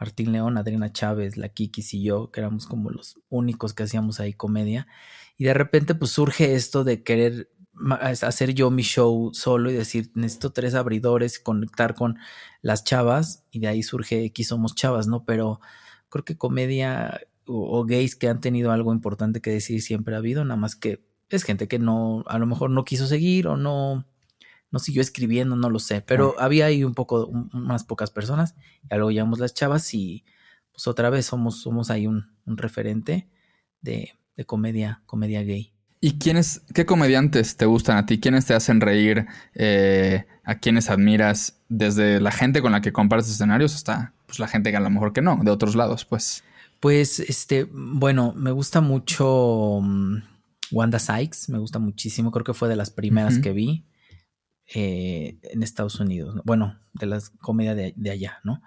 [0.00, 4.18] Martín León, Adriana Chávez, la Kikis y yo, que éramos como los únicos que hacíamos
[4.18, 4.88] ahí comedia.
[5.36, 7.52] Y de repente pues surge esto de querer
[8.00, 12.18] hacer yo mi show solo y decir, necesito tres abridores, conectar con
[12.62, 15.24] las chavas y de ahí surge X somos chavas, ¿no?
[15.24, 15.60] Pero
[16.08, 20.44] creo que comedia o, gays que han tenido algo importante que decir siempre ha habido,
[20.44, 24.06] nada más que es gente que no, a lo mejor no quiso seguir o no,
[24.70, 28.54] no siguió escribiendo, no lo sé, pero había ahí un poco, unas pocas personas,
[28.90, 30.24] ya luego llamamos las chavas y
[30.72, 33.28] pues otra vez somos, somos ahí un, referente
[33.80, 35.72] de, de, comedia, comedia gay.
[36.00, 38.20] ¿Y quiénes, qué comediantes te gustan a ti?
[38.20, 39.26] ¿Quiénes te hacen reír?
[39.54, 41.60] Eh, ¿A quiénes admiras?
[41.68, 44.90] Desde la gente con la que compartes escenarios hasta pues, la gente que a lo
[44.90, 46.44] mejor que no, de otros lados, pues.
[46.80, 50.16] Pues, este, bueno, me gusta mucho mm,
[50.72, 53.86] Wanda Sykes, me gusta muchísimo, creo que fue de las primeras que vi
[54.74, 58.62] eh, en Estados Unidos, bueno, de las comedias de, allá, ¿no?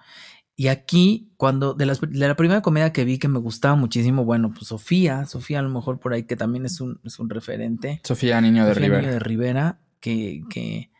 [0.56, 4.26] Y aquí, cuando, de, las, de la primera comedia que vi que me gustaba muchísimo,
[4.26, 7.30] bueno, pues Sofía, Sofía a lo mejor por ahí que también es un, es un
[7.30, 8.02] referente.
[8.04, 9.02] Sofía Niño de Rivera.
[9.02, 10.92] Niño de Rivera, que, que,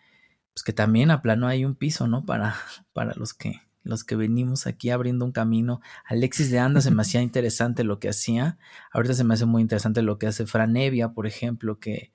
[0.54, 2.26] pues que también aplanó ahí un piso, ¿no?
[2.26, 2.56] Para,
[2.94, 5.82] para los que los que venimos aquí abriendo un camino.
[6.06, 8.58] Alexis de Anda se me hacía interesante lo que hacía.
[8.92, 12.12] Ahorita se me hace muy interesante lo que hace Fran Evia, por ejemplo, que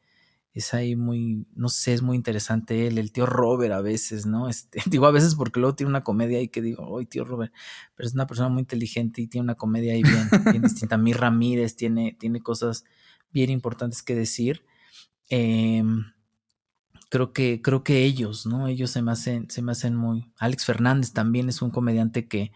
[0.55, 4.49] es ahí muy, no sé, es muy interesante él, el tío Robert a veces, ¿no?
[4.49, 7.53] Este, digo a veces porque luego tiene una comedia ahí que digo, ¡ay, tío Robert!
[7.97, 10.97] Pero es una persona muy inteligente y tiene una comedia ahí bien, bien distinta.
[10.97, 12.85] Mi Ramírez tiene, tiene cosas
[13.33, 14.65] bien importantes que decir.
[15.29, 15.83] Eh,
[17.11, 18.69] creo que, creo que ellos, ¿no?
[18.69, 20.31] Ellos se me hacen, se me hacen muy.
[20.39, 22.53] Alex Fernández también es un comediante que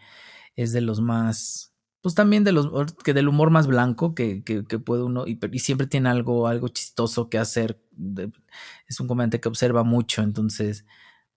[0.55, 1.73] es de los más.
[2.01, 5.25] Pues también de los que del humor más blanco que, que, puede uno.
[5.27, 7.81] Y, siempre tiene algo, algo chistoso que hacer.
[8.87, 10.21] es un comediante que observa mucho.
[10.21, 10.85] Entonces,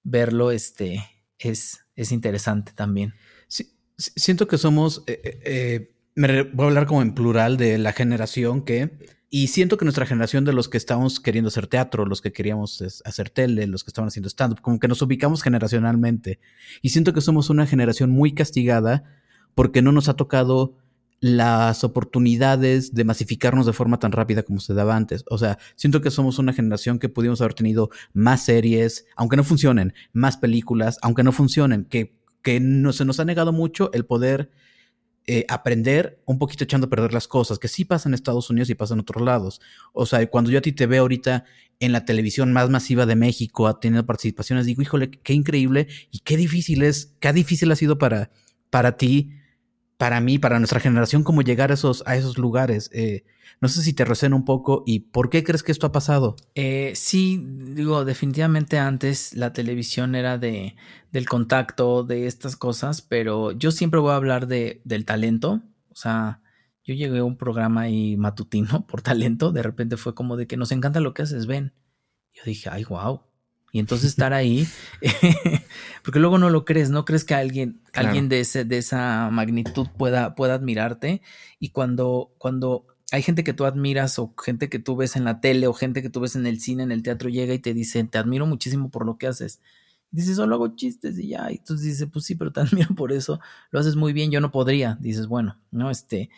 [0.04, 1.04] verlo este,
[1.38, 3.14] es, es interesante también.
[3.48, 5.02] Sí, siento que somos.
[5.06, 8.98] Eh, eh, eh, me voy a hablar como en plural de la generación que
[9.34, 13.02] y siento que nuestra generación de los que estamos queriendo hacer teatro, los que queríamos
[13.02, 16.38] hacer tele, los que estaban haciendo stand-up, como que nos ubicamos generacionalmente.
[16.82, 19.04] Y siento que somos una generación muy castigada
[19.54, 20.76] porque no nos ha tocado
[21.20, 25.24] las oportunidades de masificarnos de forma tan rápida como se daba antes.
[25.30, 29.44] O sea, siento que somos una generación que pudimos haber tenido más series, aunque no
[29.44, 34.04] funcionen, más películas, aunque no funcionen, que, que no, se nos ha negado mucho el
[34.04, 34.50] poder
[35.26, 38.70] eh, aprender un poquito echando a perder las cosas, que sí pasa en Estados Unidos
[38.70, 39.60] y pasa en otros lados.
[39.92, 41.44] O sea, cuando yo a ti te veo ahorita
[41.80, 46.36] en la televisión más masiva de México, teniendo participaciones, digo, híjole, qué increíble y qué
[46.36, 48.30] difícil es, qué difícil ha sido para,
[48.70, 49.30] para ti
[50.02, 52.90] para mí, para nuestra generación, cómo llegar a esos, a esos lugares.
[52.92, 53.24] Eh,
[53.60, 56.34] no sé si te resuena un poco y por qué crees que esto ha pasado.
[56.56, 60.74] Eh, sí, digo, definitivamente antes la televisión era de,
[61.12, 65.62] del contacto, de estas cosas, pero yo siempre voy a hablar de, del talento.
[65.88, 66.40] O sea,
[66.82, 70.56] yo llegué a un programa ahí matutino por talento, de repente fue como de que
[70.56, 71.74] nos encanta lo que haces, ven.
[72.32, 73.20] Yo dije, ay, wow.
[73.74, 74.68] Y entonces estar ahí,
[76.04, 79.88] porque luego no lo crees, no crees que alguien, alguien de, ese, de esa magnitud
[79.96, 81.22] pueda, pueda admirarte.
[81.58, 85.40] Y cuando, cuando hay gente que tú admiras o gente que tú ves en la
[85.40, 87.72] tele o gente que tú ves en el cine, en el teatro, llega y te
[87.72, 89.62] dice, te admiro muchísimo por lo que haces.
[90.10, 91.50] dices, solo hago chistes y ya.
[91.50, 93.40] Y entonces dices, pues sí, pero te admiro por eso.
[93.70, 94.98] Lo haces muy bien, yo no podría.
[95.00, 96.28] Dices, bueno, no, este,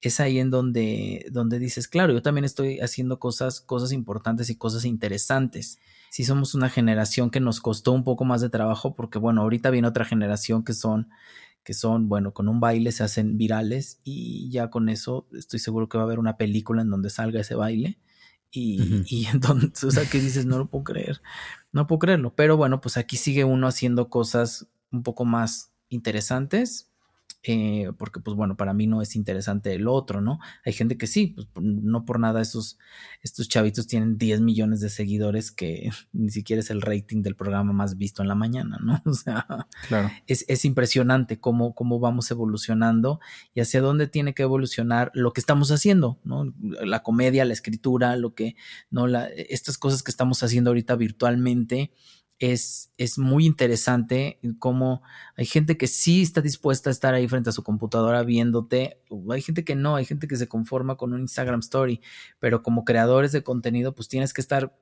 [0.00, 4.56] es ahí en donde, donde dices, claro, yo también estoy haciendo cosas, cosas importantes y
[4.56, 5.78] cosas interesantes.
[6.10, 9.70] Si somos una generación que nos costó un poco más de trabajo, porque bueno, ahorita
[9.70, 11.08] viene otra generación que son,
[11.62, 15.88] que son, bueno, con un baile se hacen virales y ya con eso estoy seguro
[15.88, 17.98] que va a haber una película en donde salga ese baile.
[18.50, 21.20] Y, y entonces, o sea, que dices, no lo puedo creer,
[21.72, 22.34] no puedo creerlo.
[22.34, 26.90] Pero bueno, pues aquí sigue uno haciendo cosas un poco más interesantes,
[27.44, 30.40] eh, porque pues bueno, para mí no es interesante el otro, ¿no?
[30.64, 32.78] Hay gente que sí, pues no por nada estos,
[33.22, 37.72] estos chavitos tienen 10 millones de seguidores que ni siquiera es el rating del programa
[37.72, 39.02] más visto en la mañana, ¿no?
[39.08, 39.46] O sea,
[39.88, 40.10] claro.
[40.26, 43.20] es, es, impresionante cómo, cómo vamos evolucionando
[43.54, 46.52] y hacia dónde tiene que evolucionar lo que estamos haciendo, ¿no?
[46.60, 48.56] La comedia, la escritura, lo que,
[48.90, 49.06] ¿no?
[49.06, 51.92] La, estas cosas que estamos haciendo ahorita virtualmente
[52.38, 55.02] es, es muy interesante cómo
[55.36, 59.42] hay gente que sí está dispuesta a estar ahí frente a su computadora viéndote, hay
[59.42, 62.00] gente que no, hay gente que se conforma con un Instagram Story,
[62.38, 64.76] pero como creadores de contenido, pues tienes que estar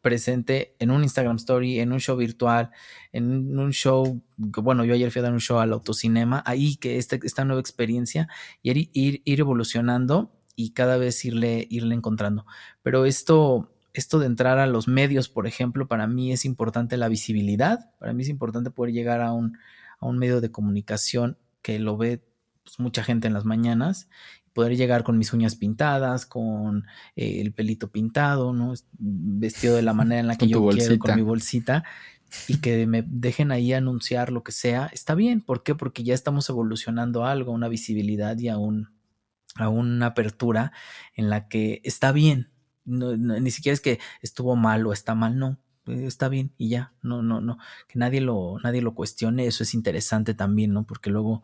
[0.00, 2.70] presente en un Instagram Story, en un show virtual,
[3.12, 6.98] en un show, bueno, yo ayer fui a dar un show al autocinema, ahí que
[6.98, 8.28] esta, esta nueva experiencia
[8.62, 12.46] y ir, ir, ir evolucionando y cada vez irle, irle encontrando.
[12.82, 17.08] Pero esto esto de entrar a los medios, por ejemplo, para mí es importante la
[17.08, 19.58] visibilidad, para mí es importante poder llegar a un,
[19.98, 22.22] a un medio de comunicación que lo ve
[22.64, 24.08] pues, mucha gente en las mañanas,
[24.52, 26.84] poder llegar con mis uñas pintadas, con
[27.16, 28.74] eh, el pelito pintado, ¿no?
[28.98, 31.84] Vestido de la manera en la que yo quiero, con mi bolsita,
[32.46, 35.40] y que me dejen ahí anunciar lo que sea, está bien.
[35.40, 35.74] ¿Por qué?
[35.74, 38.90] Porque ya estamos evolucionando a algo, a una visibilidad y a, un,
[39.54, 40.72] a una apertura
[41.14, 42.50] en la que está bien,
[42.88, 46.70] no, ni siquiera es que estuvo mal o está mal, no, eh, está bien y
[46.70, 50.84] ya, no, no, no, que nadie lo, nadie lo cuestione, eso es interesante también, ¿no?
[50.84, 51.42] Porque luego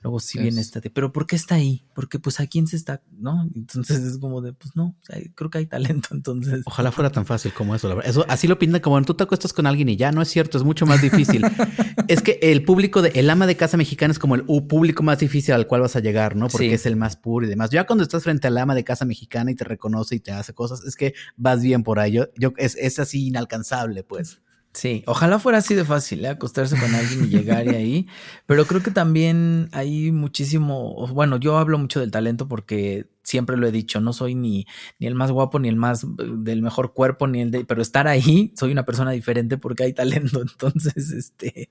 [0.00, 1.84] Luego sí viene esta de, pero ¿por qué está ahí?
[1.92, 3.48] Porque pues a quién se está, ¿no?
[3.56, 4.96] Entonces es como de, pues no,
[5.34, 6.62] creo que hay talento, entonces.
[6.66, 8.08] Ojalá fuera tan fácil como eso, la verdad.
[8.08, 10.56] Eso así lo pinta como tú te acuestas con alguien y ya no es cierto,
[10.56, 11.44] es mucho más difícil.
[12.08, 15.18] es que el público de el ama de casa mexicana es como el público más
[15.18, 16.46] difícil al cual vas a llegar, ¿no?
[16.46, 17.70] Porque es el más puro y demás.
[17.70, 20.54] Ya cuando estás frente al ama de casa mexicana y te reconoce y te hace
[20.54, 22.12] cosas, es que vas bien por ahí.
[22.12, 24.40] Yo, es, es así inalcanzable, pues.
[24.78, 26.28] Sí, ojalá fuera así de fácil, ¿eh?
[26.28, 28.06] acostarse con alguien y llegar y ahí,
[28.46, 33.66] pero creo que también hay muchísimo, bueno, yo hablo mucho del talento porque siempre lo
[33.66, 34.66] he dicho, no soy ni,
[34.98, 38.08] ni el más guapo, ni el más del mejor cuerpo, ni el de, pero estar
[38.08, 41.68] ahí, soy una persona diferente porque hay talento, entonces, este,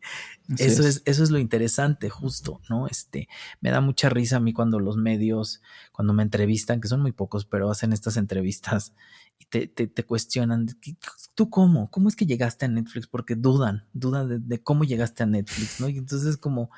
[0.60, 1.02] eso es.
[1.06, 2.86] eso es lo interesante, justo, ¿no?
[2.86, 3.28] Este,
[3.60, 7.12] me da mucha risa a mí cuando los medios, cuando me entrevistan, que son muy
[7.12, 8.94] pocos, pero hacen estas entrevistas
[9.40, 10.68] y te, te, te cuestionan,
[11.34, 11.90] ¿tú cómo?
[11.90, 13.08] ¿Cómo es que llegaste a Netflix?
[13.08, 15.90] Porque dudan, dudan de, cómo llegaste a Netflix, ¿no?
[15.90, 16.70] Y entonces como,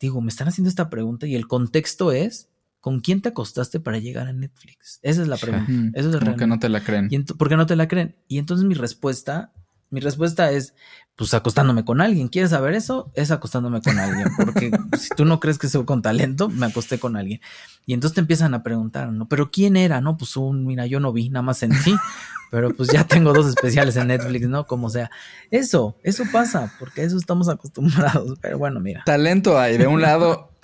[0.00, 2.48] digo, me están haciendo esta pregunta y el contexto es,
[2.80, 5.00] ¿con quién te acostaste para llegar a Netflix?
[5.02, 5.66] Esa es la pregunta.
[5.94, 7.08] Eso es Porque no te la creen.
[7.10, 8.16] Y ¿Por qué no te la creen?
[8.28, 9.52] Y entonces mi respuesta,
[9.90, 10.74] mi respuesta es,
[11.16, 12.28] pues acostándome con alguien.
[12.28, 13.10] ¿Quieres saber eso?
[13.14, 14.28] Es acostándome con alguien.
[14.36, 17.40] Porque si tú no crees que soy con talento, me acosté con alguien.
[17.86, 19.28] Y entonces te empiezan a preguntar, ¿no?
[19.28, 20.00] Pero ¿quién era?
[20.00, 21.94] No, pues un, mira, yo no vi, nada más sentí.
[22.50, 24.66] Pero pues ya tengo dos especiales en Netflix, ¿no?
[24.66, 25.10] Como sea.
[25.50, 28.38] Eso, eso pasa, porque a eso estamos acostumbrados.
[28.40, 29.02] Pero bueno, mira.
[29.04, 30.52] Talento hay, de un lado,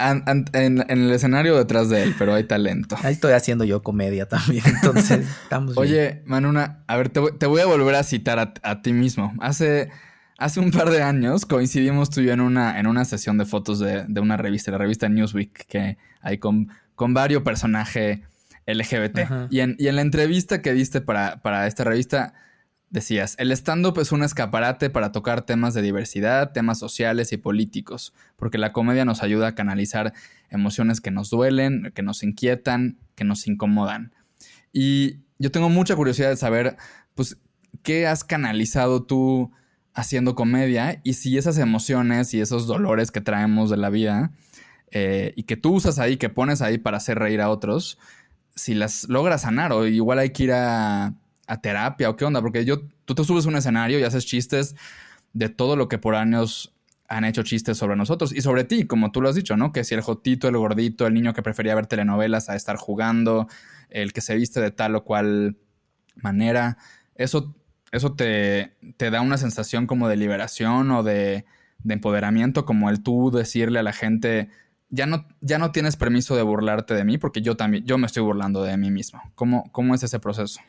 [0.53, 2.97] en, el escenario detrás de él, pero hay talento.
[3.03, 7.67] Ahí estoy haciendo yo comedia también, entonces estamos Oye, Manuna, a ver, te, voy a
[7.67, 9.33] volver a citar a, ti mismo.
[9.41, 9.91] Hace,
[10.43, 13.45] hace un par de años coincidimos tú y yo en una, en una sesión de
[13.45, 18.21] fotos de, una revista, la revista Newsweek, que hay con, con varios personajes
[18.67, 19.51] LGBT.
[19.51, 22.35] Y en, y en, la entrevista que diste para, para esta revista,
[22.91, 28.13] decías, el stand-up es un escaparate para tocar temas de diversidad, temas sociales y políticos,
[28.37, 30.13] porque la comedia nos ayuda a canalizar
[30.51, 34.13] emociones que nos duelen, que nos inquietan, que nos incomodan.
[34.73, 36.77] Y yo tengo mucha curiosidad de saber,
[37.15, 37.39] pues,
[37.83, 39.53] ¿qué has canalizado tú
[39.95, 41.01] haciendo comedia?
[41.05, 44.33] Y si esas emociones y esos dolores que traemos de la vida
[44.91, 47.99] eh, y que tú usas ahí, que pones ahí para hacer reír a otros,
[48.55, 51.15] si las logras sanar o igual hay que ir a,
[51.63, 54.75] terapia o qué onda, porque yo, tú te subes a un escenario y haces chistes
[55.35, 56.73] de todo lo que por años
[57.09, 59.71] han hecho chistes sobre nosotros y sobre ti, como tú lo has dicho, ¿no?
[59.71, 63.49] Que si el jotito, el gordito, el niño que prefería ver telenovelas a estar jugando,
[63.91, 65.59] el que se viste de tal o cual
[66.17, 66.79] manera,
[67.15, 67.55] eso,
[67.93, 71.45] eso te, te da una sensación como de liberación o de,
[71.85, 74.49] de empoderamiento, como el tú decirle a la gente,
[74.89, 78.07] ya no, ya no tienes permiso de burlarte de mí porque yo también, yo me
[78.07, 79.23] estoy burlando de mí mismo.
[79.35, 80.61] ¿Cómo, cómo es ese proceso?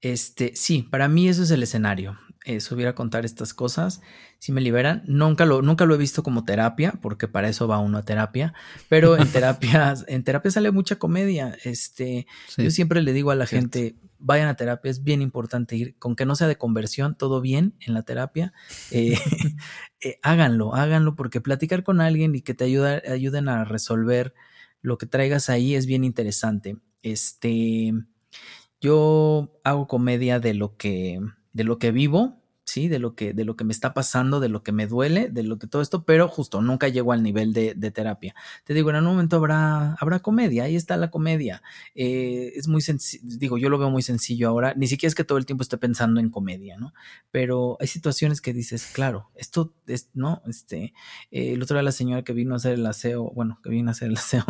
[0.00, 2.18] Este, sí, para mí eso es el escenario.
[2.44, 4.02] Eh, subir a contar estas cosas,
[4.38, 7.80] si me liberan, nunca lo, nunca lo he visto como terapia, porque para eso va
[7.80, 8.54] uno a terapia,
[8.88, 11.56] pero en terapia, en terapia sale mucha comedia.
[11.64, 15.98] Este, yo siempre le digo a la gente, vayan a terapia, es bien importante ir,
[15.98, 18.52] con que no sea de conversión, todo bien en la terapia,
[18.90, 19.14] eh,
[20.00, 24.34] eh, háganlo, háganlo, porque platicar con alguien y que te ayuden a resolver
[24.82, 26.76] lo que traigas ahí es bien interesante.
[27.02, 27.92] Este,
[28.80, 31.20] yo hago comedia de lo que,
[31.52, 32.88] de lo que vivo, ¿sí?
[32.88, 35.44] De lo que, de lo que me está pasando, de lo que me duele, de
[35.44, 38.34] lo que todo esto, pero justo nunca llego al nivel de, terapia.
[38.64, 41.62] Te digo, en algún momento habrá, habrá comedia, ahí está la comedia.
[41.94, 45.24] Eh, es muy sencillo, digo, yo lo veo muy sencillo ahora, ni siquiera es que
[45.24, 46.92] todo el tiempo esté pensando en comedia, ¿no?
[47.30, 50.42] Pero hay situaciones que dices, claro, esto es, ¿no?
[50.46, 50.92] Este,
[51.30, 53.90] eh, el otro día la señora que vino a hacer el aseo, bueno, que vino
[53.90, 54.44] a hacer el aseo,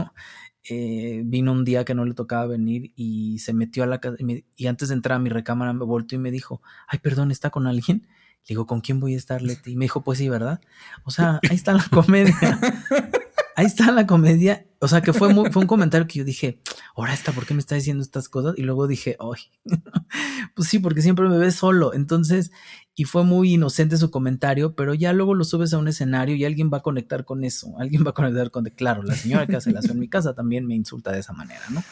[0.69, 4.17] eh, vino un día que no le tocaba venir y se metió a la casa
[4.57, 7.51] y, antes de entrar a mi recámara me volteó y me dijo, ay, perdón, ¿está
[7.51, 8.07] con alguien?
[8.49, 9.73] Le digo, ¿con quién voy a estar, Leti?
[9.73, 10.61] Y me dijo, pues sí, ¿verdad?
[11.05, 12.59] O sea, ahí está la comedia.
[13.57, 14.67] Ahí está la comedia.
[14.79, 16.61] O sea, que fue, fue un comentario que yo dije,
[16.95, 18.55] ahora está, ¿por qué me está diciendo estas cosas?
[18.59, 19.41] Y luego dije, ay,
[20.55, 21.95] pues sí, porque siempre me ves solo.
[21.95, 22.53] Entonces,
[22.95, 26.45] y fue muy inocente su comentario, pero ya luego lo subes a un escenario y
[26.45, 27.75] alguien va a conectar con eso.
[27.79, 30.67] Alguien va a conectar con, claro, la señora que hace la en mi casa también
[30.67, 31.83] me insulta de esa manera, ¿no?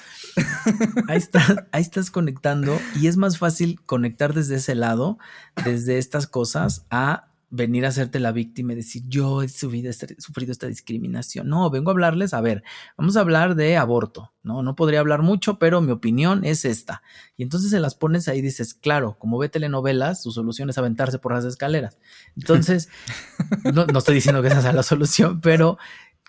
[1.08, 5.18] Ahí estás, ahí estás conectando y es más fácil conectar desde ese lado,
[5.64, 10.50] desde estas cosas, a venir a hacerte la víctima y decir, yo he sufrido, sufrido
[10.50, 11.48] esta discriminación.
[11.48, 12.64] No, vengo a hablarles, a ver,
[12.98, 14.62] vamos a hablar de aborto, ¿no?
[14.62, 17.02] No podría hablar mucho, pero mi opinión es esta.
[17.36, 20.78] Y entonces se las pones ahí y dices, claro, como ve telenovelas, su solución es
[20.78, 21.98] aventarse por las escaleras.
[22.36, 22.88] Entonces,
[23.72, 25.78] no, no estoy diciendo que esa sea la solución, pero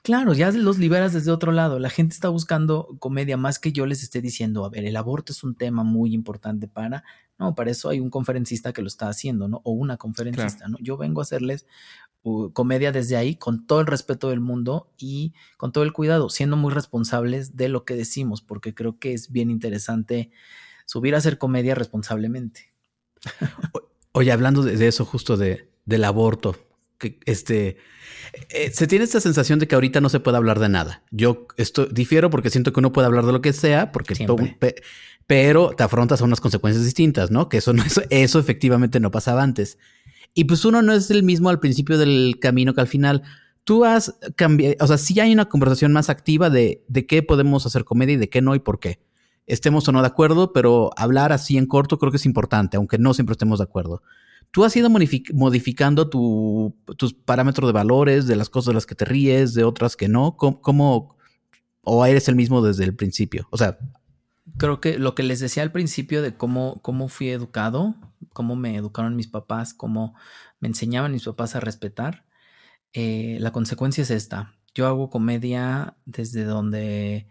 [0.05, 1.79] Claro, ya los liberas desde otro lado.
[1.79, 5.31] La gente está buscando comedia más que yo les esté diciendo, a ver, el aborto
[5.33, 7.03] es un tema muy importante para...
[7.39, 9.61] No, para eso hay un conferencista que lo está haciendo, ¿no?
[9.63, 10.77] O una conferencista, ¿no?
[10.79, 11.65] Yo vengo a hacerles
[12.21, 16.29] uh, comedia desde ahí con todo el respeto del mundo y con todo el cuidado,
[16.29, 20.29] siendo muy responsables de lo que decimos, porque creo que es bien interesante
[20.85, 22.71] subir a hacer comedia responsablemente.
[24.11, 26.55] Oye, hablando de, eso justo de, del aborto,
[26.97, 27.77] que este
[28.49, 31.03] eh, se tiene esta sensación de que ahorita no se puede hablar de nada.
[31.11, 34.15] Yo esto difiero porque siento que uno puede hablar de lo que sea, porque
[35.27, 37.49] pero te afrontas a unas consecuencias distintas, ¿no?
[37.49, 39.77] Que eso no eso, eso efectivamente no pasaba antes.
[40.33, 43.23] Y pues uno no es el mismo al principio del camino que al final.
[43.63, 47.65] Tú has cambiado, o sea, sí hay una conversación más activa de, de qué podemos
[47.65, 48.99] hacer comedia y de qué no y por qué.
[49.47, 52.99] Estemos o no de acuerdo, pero hablar así en corto creo que es importante, aunque
[52.99, 54.03] no siempre estemos de acuerdo.
[54.55, 59.03] ¿Tú has ido modificando tus parámetros de valores, de las cosas de las que te
[59.03, 60.37] ríes, de otras que no?
[60.37, 61.17] ¿Cómo,
[61.81, 63.49] o eres el mismo desde el principio?
[63.51, 63.77] O sea...
[64.55, 67.95] Creo que lo que les decía al principio de cómo, cómo fui educado,
[68.31, 70.15] cómo me educaron mis papás, cómo
[70.61, 72.23] me enseñaban mis papás a respetar,
[72.93, 74.55] eh, la consecuencia es esta.
[74.73, 77.27] Yo hago comedia desde donde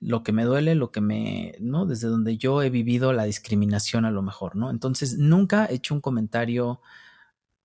[0.00, 1.86] lo que me duele, lo que me, ¿no?
[1.86, 4.70] Desde donde yo he vivido la discriminación a lo mejor, ¿no?
[4.70, 6.80] Entonces, nunca he hecho un comentario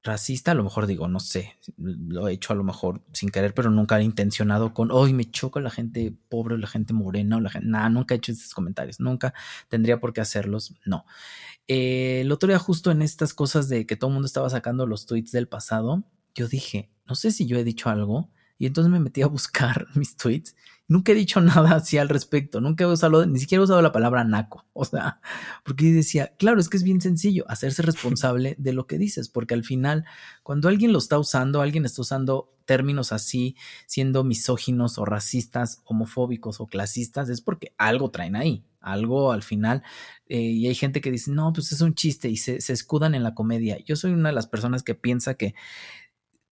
[0.06, 3.54] racista, a lo mejor digo, no sé, lo he hecho a lo mejor sin querer,
[3.54, 7.50] pero nunca he intencionado con, hoy me choca la gente pobre, la gente morena, la
[7.50, 9.34] gente, nada, nunca he hecho esos comentarios, nunca
[9.67, 11.06] tendría por qué hacerlos, no.
[11.67, 14.86] Eh, el otro día justo en estas cosas de que todo el mundo estaba sacando
[14.86, 16.04] los tweets del pasado,
[16.36, 19.88] yo dije, no sé si yo he dicho algo, y entonces me metí a buscar
[19.95, 20.56] mis tweets
[20.88, 23.91] Nunca he dicho nada así al respecto, nunca he usado, ni siquiera he usado la
[23.91, 25.19] palabra naco, o sea,
[25.63, 29.54] porque decía, claro, es que es bien sencillo hacerse responsable de lo que dices, porque
[29.54, 30.06] al final,
[30.43, 36.60] cuando alguien lo está usando, alguien está usando términos así, siendo misóginos o racistas, homofóbicos
[36.60, 39.84] o clasistas, es porque algo traen ahí, algo al final,
[40.28, 43.24] eh, y hay gente que dice, no, pues es un chiste y se, escudan en
[43.24, 43.78] la comedia.
[43.86, 45.55] Yo soy una de las personas que piensa que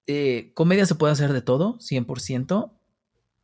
[0.08, 2.72] eh, comedia se puede hacer de todo, 100%,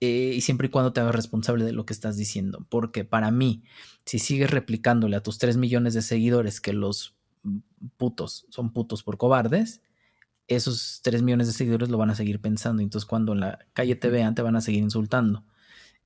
[0.01, 2.65] eh, y siempre y cuando te hagas responsable de lo que estás diciendo.
[2.69, 3.63] Porque para mí,
[4.05, 7.15] si sigues replicándole a tus 3 millones de seguidores que los
[7.97, 9.81] putos son putos por cobardes,
[10.47, 12.81] esos 3 millones de seguidores lo van a seguir pensando.
[12.81, 15.45] Entonces, cuando en la calle te vean, te van a seguir insultando.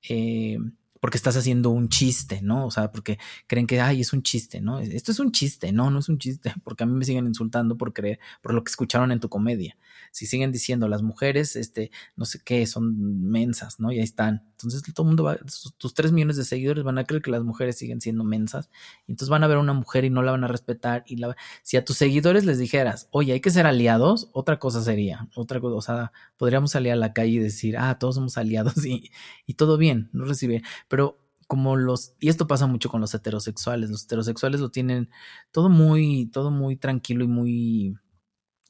[0.10, 0.58] Eh,
[1.04, 2.66] porque estás haciendo un chiste, ¿no?
[2.66, 4.80] O sea, porque creen que, ay, es un chiste, ¿no?
[4.80, 7.76] Esto es un chiste, no, no es un chiste, porque a mí me siguen insultando
[7.76, 9.76] por creer, por lo que escucharon en tu comedia.
[10.12, 13.92] Si siguen diciendo las mujeres, este, no sé qué, son mensas, ¿no?
[13.92, 14.48] Y ahí están.
[14.54, 15.38] Entonces todo el mundo va,
[15.78, 18.70] tus tres millones de seguidores van a creer que las mujeres siguen siendo mensas,
[19.06, 21.04] y entonces van a ver a una mujer y no la van a respetar.
[21.06, 24.82] Y la, si a tus seguidores les dijeras, oye, hay que ser aliados, otra cosa
[24.82, 28.38] sería, otra cosa, o sea, podríamos salir a la calle y decir, ah, todos somos
[28.38, 29.12] aliados y,
[29.46, 30.64] y todo bien, no recibe
[30.94, 31.18] pero
[31.48, 35.10] como los, y esto pasa mucho con los heterosexuales, los heterosexuales lo tienen
[35.52, 37.98] todo muy, todo muy tranquilo y muy,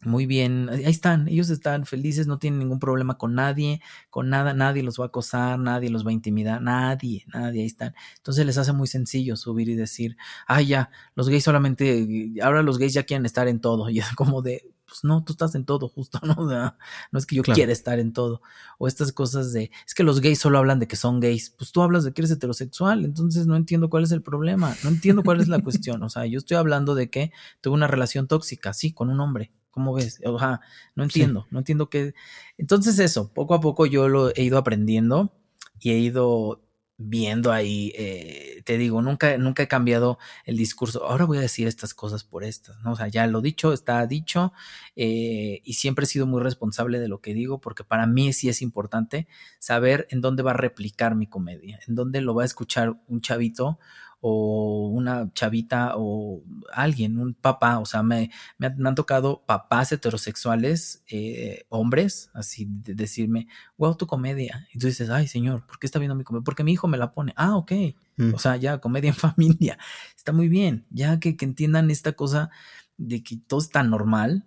[0.04, 4.54] muy bien, ahí están, ellos están felices, no tienen ningún problema con nadie, con nada,
[4.54, 7.94] nadie los va a acosar, nadie los va a intimidar, nadie, nadie, ahí están.
[8.16, 10.16] Entonces les hace muy sencillo subir y decir,
[10.48, 14.16] ay ya, los gays solamente, ahora los gays ya quieren estar en todo, y es
[14.16, 16.36] como de, pues no, tú estás en todo, justo, ¿no?
[16.36, 18.44] no es que yo quiera estar en todo.
[18.78, 21.50] O estas cosas de, es que los gays solo hablan de que son gays.
[21.50, 24.90] Pues tú hablas de que eres heterosexual, entonces no entiendo cuál es el problema, no
[24.90, 26.04] entiendo cuál es la cuestión.
[26.04, 29.52] O sea, yo estoy hablando de que tuve una relación tóxica, sí, con un hombre.
[29.72, 30.22] ¿Cómo ves?
[30.24, 30.62] O sea,
[30.94, 32.14] no entiendo, no entiendo qué.
[32.60, 35.34] Entonces eso, poco a poco yo lo he ido aprendiendo
[35.80, 36.63] y he ido
[36.98, 41.68] viendo ahí, eh, te digo, nunca, nunca he cambiado el discurso, ahora voy a decir
[41.68, 42.92] estas cosas por estas, ¿no?
[42.92, 44.54] O sea, ya lo dicho, está dicho,
[44.96, 48.50] eh, y siempre he sido muy responsable de lo que digo, porque para mí sí
[48.50, 49.28] es importante
[49.60, 53.22] saber en dónde va a replicar mi comedia, en dónde lo va a escuchar un
[53.22, 53.80] chavito
[54.26, 61.04] o una chavita o alguien, un papá, o sea, me, me, han tocado papás heterosexuales,
[61.10, 64.66] eh, hombres, así de decirme, wow, tu comedia.
[64.74, 66.46] Y tú dices, ay, señor, ¿por qué está viendo mi comedia?
[66.46, 67.34] Porque mi hijo me la pone.
[67.36, 67.74] Ah, ok.
[68.16, 68.34] Mm.
[68.34, 69.78] O sea, ya, comedia en familia.
[70.16, 70.86] Está muy bien.
[70.90, 72.50] Ya que, que entiendan esta cosa
[72.96, 74.46] de que todo está normal,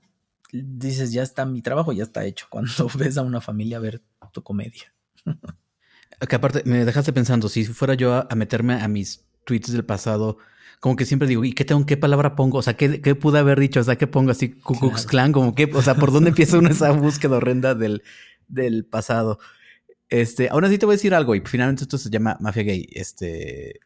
[0.53, 2.47] dices, ya está mi trabajo, ya está hecho.
[2.51, 4.03] Cuando ves a una familia ver
[4.33, 4.95] tu comedia.
[6.27, 10.37] Que aparte, me dejaste pensando, si fuera yo a meterme a mis tweets del pasado,
[10.81, 12.59] como que siempre digo, ¿y qué tengo, qué palabra pongo?
[12.59, 13.81] O sea, ¿qué, qué pude haber dicho?
[13.81, 14.51] O sea, ¿qué pongo así?
[14.51, 18.03] Ku Klux Klan, como que, o sea, ¿por dónde empieza una esa búsqueda horrenda del,
[18.49, 19.39] del pasado?
[20.09, 22.87] Este, aún así te voy a decir algo y finalmente esto se llama mafia gay.
[22.93, 23.81] Este,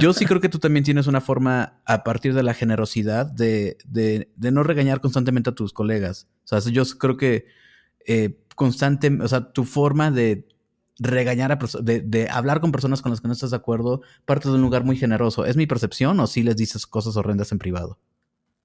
[0.00, 3.78] yo sí creo que tú también tienes una forma a partir de la generosidad de,
[3.84, 6.26] de, de no regañar constantemente a tus colegas.
[6.50, 7.46] O sea, yo creo que
[8.06, 10.48] eh, constante, o sea, tu forma de
[11.00, 14.48] regañar a de, de hablar con personas con las que no estás de acuerdo parte
[14.48, 15.46] de un lugar muy generoso.
[15.46, 17.98] ¿Es mi percepción o si les dices cosas horrendas en privado?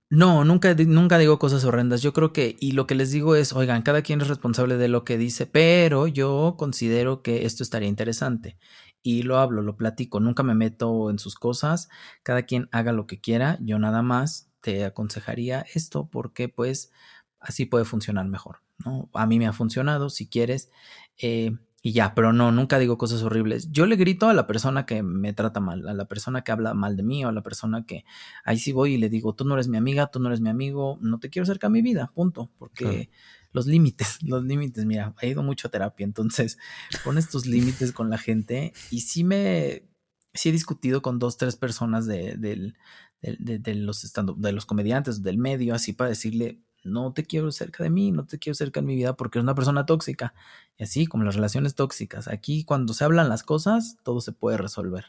[0.09, 2.01] No, nunca, nunca digo cosas horrendas.
[2.01, 4.87] Yo creo que, y lo que les digo es, oigan, cada quien es responsable de
[4.87, 8.57] lo que dice, pero yo considero que esto estaría interesante.
[9.01, 11.89] Y lo hablo, lo platico, nunca me meto en sus cosas,
[12.23, 16.91] cada quien haga lo que quiera, yo nada más te aconsejaría esto porque pues
[17.39, 19.09] así puede funcionar mejor, ¿no?
[19.13, 20.71] A mí me ha funcionado, si quieres,
[21.17, 21.51] eh,
[21.85, 23.69] y ya, pero no, nunca digo cosas horribles.
[23.71, 26.73] Yo le grito a la persona que me trata mal, a la persona que habla
[26.73, 28.05] mal de mí o a la persona que
[28.43, 30.49] ahí sí voy y le digo, tú no eres mi amiga, tú no eres mi
[30.49, 33.11] amigo, no te quiero cerca a mi vida, punto, porque
[33.51, 36.57] los límites, los límites, mira, he ido mucho a terapia, entonces
[37.03, 39.87] pones tus límites con la gente y sí me,
[40.33, 42.73] sí he discutido con dos, tres personas de, de,
[43.21, 47.89] de los, de los comediantes del medio, así para decirle, no te quiero cerca de
[47.89, 50.33] mí, no te quiero cerca en mi vida porque eres una persona tóxica.
[50.77, 52.27] Y así como las relaciones tóxicas.
[52.27, 55.05] Aquí cuando se hablan las cosas, todo se puede resolver.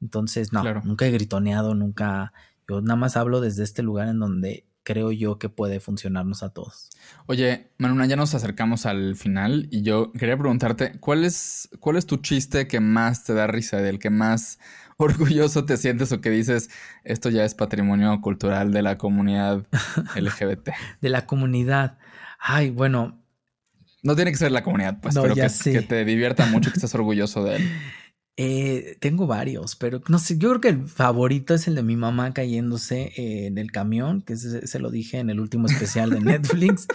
[0.00, 2.32] Entonces, no, nunca he gritoneado, nunca.
[2.68, 6.50] Yo nada más hablo desde este lugar en donde creo yo que puede funcionarnos a
[6.50, 6.90] todos.
[7.26, 12.06] Oye, Manuna, ya nos acercamos al final y yo quería preguntarte, ¿cuál es, cuál es
[12.06, 14.58] tu chiste que más te da risa, del que más
[15.00, 16.70] orgulloso te sientes o que dices,
[17.04, 19.66] esto ya es patrimonio cultural de la comunidad
[20.16, 20.70] LGBT?
[21.00, 21.98] de la comunidad.
[22.38, 23.18] Ay, bueno.
[24.02, 26.94] No tiene que ser la comunidad, pues, pero que, que, te divierta mucho, que estés
[26.94, 27.70] orgulloso de él.
[28.36, 31.96] Eh, tengo varios, pero no sé, yo creo que el favorito es el de mi
[31.96, 36.86] mamá cayéndose en el camión, que se, lo dije en el último especial de Netflix,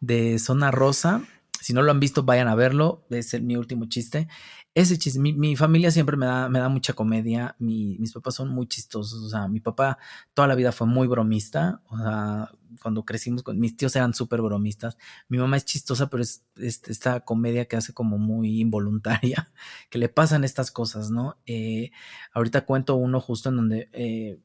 [0.00, 1.22] de Zona Rosa.
[1.60, 4.28] Si no lo han visto, vayan a verlo, es el, mi último chiste
[4.74, 8.66] ese chiste, mi, familia siempre me da, me da mucha comedia, mis papás son muy
[8.66, 9.98] chistosos, o sea, mi papá
[10.34, 12.50] toda la vida fue muy bromista, o sea,
[12.82, 14.98] cuando crecimos, con, mis tíos eran súper bromistas,
[15.28, 19.52] mi mamá es chistosa, pero es, esta comedia que hace como muy involuntaria,
[19.90, 21.38] que le pasan estas cosas, ¿no?
[21.46, 21.92] Eh,
[22.32, 23.88] ahorita cuento uno justo en donde...
[23.92, 24.40] Eh,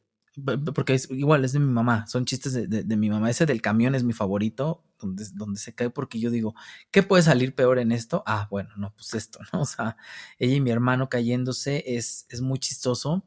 [0.74, 3.30] porque es igual, es de mi mamá, son chistes de, de, mi mamá.
[3.30, 6.56] Ese del camión es mi favorito, donde, donde se cae, porque yo digo,
[6.92, 8.24] ¿qué puede salir peor en esto?
[8.26, 9.62] Ah, bueno, no, pues esto, ¿no?
[9.62, 9.98] O sea,
[10.38, 13.24] ella y mi hermano cayéndose es, es muy chistoso.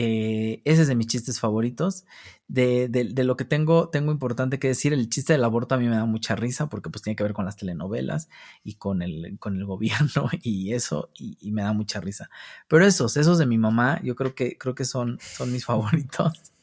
[0.00, 2.04] Eh, ese es de mis chistes favoritos.
[2.46, 5.88] De, de, lo que tengo, tengo importante que decir, el chiste del aborto a mí
[5.88, 8.28] me da mucha risa porque pues tiene que ver con las telenovelas
[8.62, 12.30] y con el, con el gobierno y eso, y, me da mucha risa.
[12.68, 16.54] Pero esos, esos de mi mamá, yo creo que, creo que son, son mis favoritos.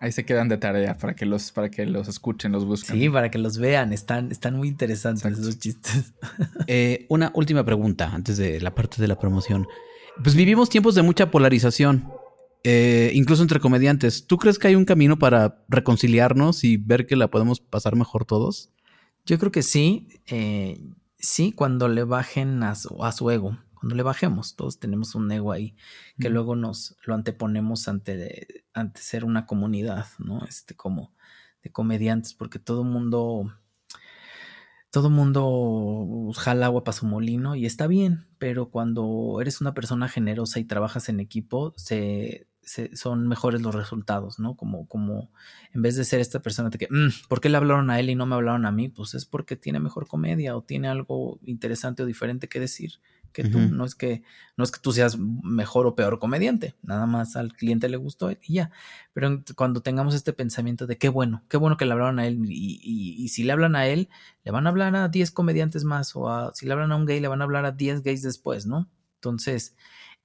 [0.00, 2.98] Ahí se quedan de tarea para que los, para que los escuchen, los busquen.
[2.98, 3.92] Sí, para que los vean.
[3.92, 6.14] Están, están muy interesantes esos chistes.
[6.68, 9.68] Eh, una última pregunta antes de la parte de la promoción.
[10.20, 12.10] Pues vivimos tiempos de mucha polarización,
[12.64, 14.26] eh, incluso entre comediantes.
[14.26, 18.24] ¿Tú crees que hay un camino para reconciliarnos y ver que la podemos pasar mejor
[18.24, 18.70] todos?
[19.24, 20.08] Yo creo que sí.
[20.26, 20.80] Eh,
[21.18, 23.58] sí, cuando le bajen a su, ego.
[23.74, 25.76] Cuando le bajemos, todos tenemos un ego ahí
[26.18, 30.44] que luego nos lo anteponemos ante, ante ser una comunidad, ¿no?
[30.46, 31.14] Este, como
[31.62, 33.52] de comediantes, porque todo mundo
[34.96, 40.08] todo mundo jala agua para su molino y está bien, pero cuando eres una persona
[40.08, 42.46] generosa y trabajas en equipo, se,
[42.94, 44.56] son mejores los resultados, ¿no?
[44.56, 45.30] Como, como
[45.74, 48.08] en vez de ser esta persona de que, mm, ¿por qué le hablaron a él
[48.08, 48.88] y no me hablaron a mí?
[48.88, 52.92] Pues es porque tiene mejor comedia o tiene algo interesante o diferente que decir
[53.36, 53.58] que tú.
[53.58, 54.22] No es que,
[54.56, 58.30] no es que tú seas mejor o peor comediante, nada más al cliente le gustó
[58.30, 58.70] y ya.
[59.12, 62.38] Pero cuando tengamos este pensamiento de qué bueno, qué bueno que le hablaron a él,
[62.48, 64.08] y, si le hablan a él,
[64.42, 67.20] le van a hablar a 10 comediantes más, o si le hablan a un gay,
[67.20, 68.88] le van a hablar a 10 gays después, ¿no?
[69.16, 69.76] Entonces,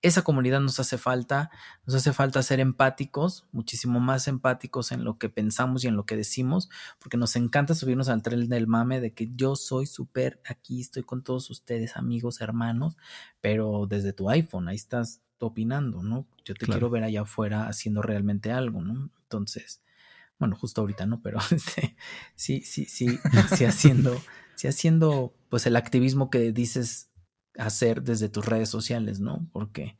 [0.01, 1.51] esa comunidad nos hace falta,
[1.85, 6.05] nos hace falta ser empáticos, muchísimo más empáticos en lo que pensamos y en lo
[6.05, 10.41] que decimos, porque nos encanta subirnos al tren del mame de que yo soy súper
[10.45, 12.97] aquí, estoy con todos ustedes, amigos, hermanos,
[13.41, 16.25] pero desde tu iPhone, ahí estás opinando, ¿no?
[16.45, 19.11] Yo te quiero ver allá afuera haciendo realmente algo, ¿no?
[19.23, 19.81] Entonces,
[20.39, 21.95] bueno, justo ahorita no, pero este,
[22.35, 23.19] sí, sí, sí,
[23.55, 24.19] sí haciendo,
[24.55, 27.10] sí haciendo, pues el activismo que dices
[27.57, 29.47] hacer desde tus redes sociales, ¿no?
[29.51, 29.97] Porque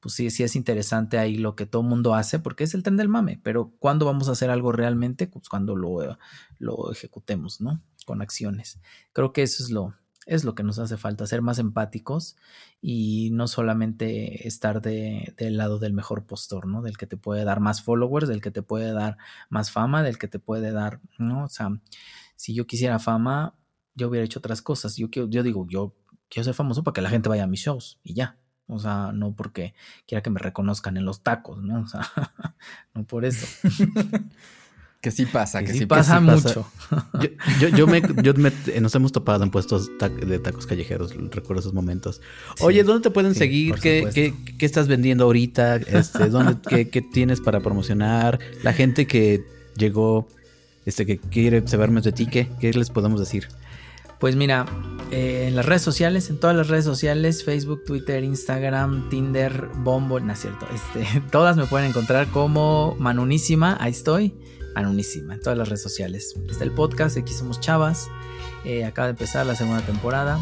[0.00, 2.96] pues sí, sí es interesante ahí lo que todo mundo hace, porque es el tren
[2.96, 5.26] del mame, pero ¿cuándo vamos a hacer algo realmente?
[5.26, 6.16] Pues cuando lo,
[6.58, 7.82] lo ejecutemos, ¿no?
[8.06, 8.80] Con acciones.
[9.12, 12.36] Creo que eso es lo, es lo que nos hace falta, ser más empáticos
[12.80, 16.80] y no solamente estar de, del lado del mejor postor, ¿no?
[16.80, 19.18] Del que te puede dar más followers, del que te puede dar
[19.50, 21.44] más fama, del que te puede dar, ¿no?
[21.44, 21.68] O sea,
[22.36, 23.54] si yo quisiera fama,
[23.94, 24.96] yo hubiera hecho otras cosas.
[24.96, 25.94] Yo, yo digo, yo
[26.30, 28.38] quiero ser famoso para que la gente vaya a mis shows y ya.
[28.66, 29.74] O sea, no porque
[30.06, 31.80] quiera que me reconozcan en los tacos, ¿no?
[31.80, 32.00] O sea,
[32.94, 33.46] no por eso.
[35.00, 36.70] que sí pasa, que, sí, pasa mucho.
[37.76, 38.02] Yo, me,
[38.80, 42.20] nos hemos topado en puestos de tacos callejeros, recuerdo esos momentos.
[42.60, 43.74] Oye, ¿dónde te pueden seguir?
[43.76, 45.76] ¿Qué, ¿Qué, estás vendiendo ahorita?
[45.76, 48.38] Este, ¿dónde, qué, tienes para promocionar?
[48.62, 49.42] La gente que
[49.76, 50.28] llegó,
[50.86, 53.48] este, que quiere saber más de ti, ¿qué, qué les podemos decir?
[54.20, 54.66] Pues mira,
[55.10, 60.20] eh, en las redes sociales, en todas las redes sociales, Facebook, Twitter, Instagram, Tinder, Bumble,
[60.20, 64.34] no es cierto, este, todas me pueden encontrar como Manunísima, ahí estoy,
[64.74, 66.34] Manunísima, en todas las redes sociales.
[66.50, 68.08] Está el podcast, aquí somos chavas,
[68.66, 70.38] eh, acaba de empezar la segunda temporada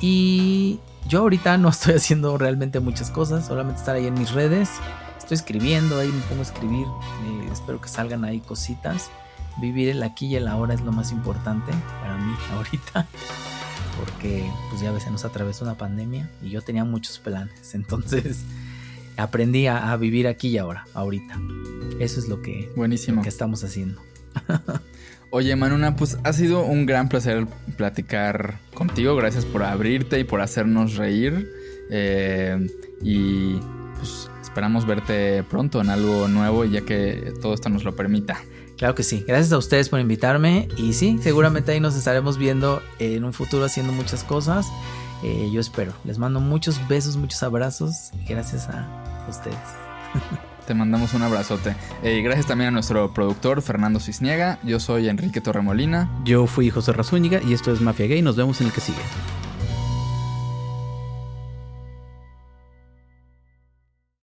[0.00, 4.68] y yo ahorita no estoy haciendo realmente muchas cosas, solamente estar ahí en mis redes,
[5.16, 9.12] estoy escribiendo, ahí me pongo a escribir, eh, espero que salgan ahí cositas
[9.60, 13.06] vivir el aquí y el ahora es lo más importante para mí ahorita.
[13.98, 17.74] Porque pues ya a veces nos atravesó una pandemia y yo tenía muchos planes.
[17.74, 18.44] Entonces
[19.16, 21.40] aprendí a, vivir aquí y ahora, ahorita.
[21.98, 23.22] Eso es lo que, Buenísimo.
[23.22, 24.02] que estamos haciendo.
[25.30, 27.46] Oye, Manuna, pues ha sido un gran placer
[27.76, 29.16] platicar contigo.
[29.16, 31.50] Gracias por abrirte y por hacernos reír.
[31.90, 32.66] Eh,
[33.02, 33.56] y
[33.96, 38.38] pues esperamos verte pronto en algo nuevo, ya que todo esto nos lo permita.
[38.76, 39.24] Claro que sí.
[39.26, 40.68] Gracias a ustedes por invitarme.
[40.76, 44.66] Y sí, seguramente ahí nos estaremos viendo en un futuro haciendo muchas cosas.
[45.22, 45.92] Eh, yo espero.
[46.04, 48.10] Les mando muchos besos, muchos abrazos.
[48.28, 48.86] Gracias a
[49.28, 49.56] ustedes.
[50.66, 51.76] Te mandamos un abrazote.
[52.02, 54.58] Y eh, gracias también a nuestro productor Fernando Cisniega.
[54.64, 56.10] Yo soy Enrique Torremolina.
[56.24, 58.20] Yo fui José Razúñiga y esto es Mafia Gay.
[58.20, 58.98] Nos vemos en el que sigue.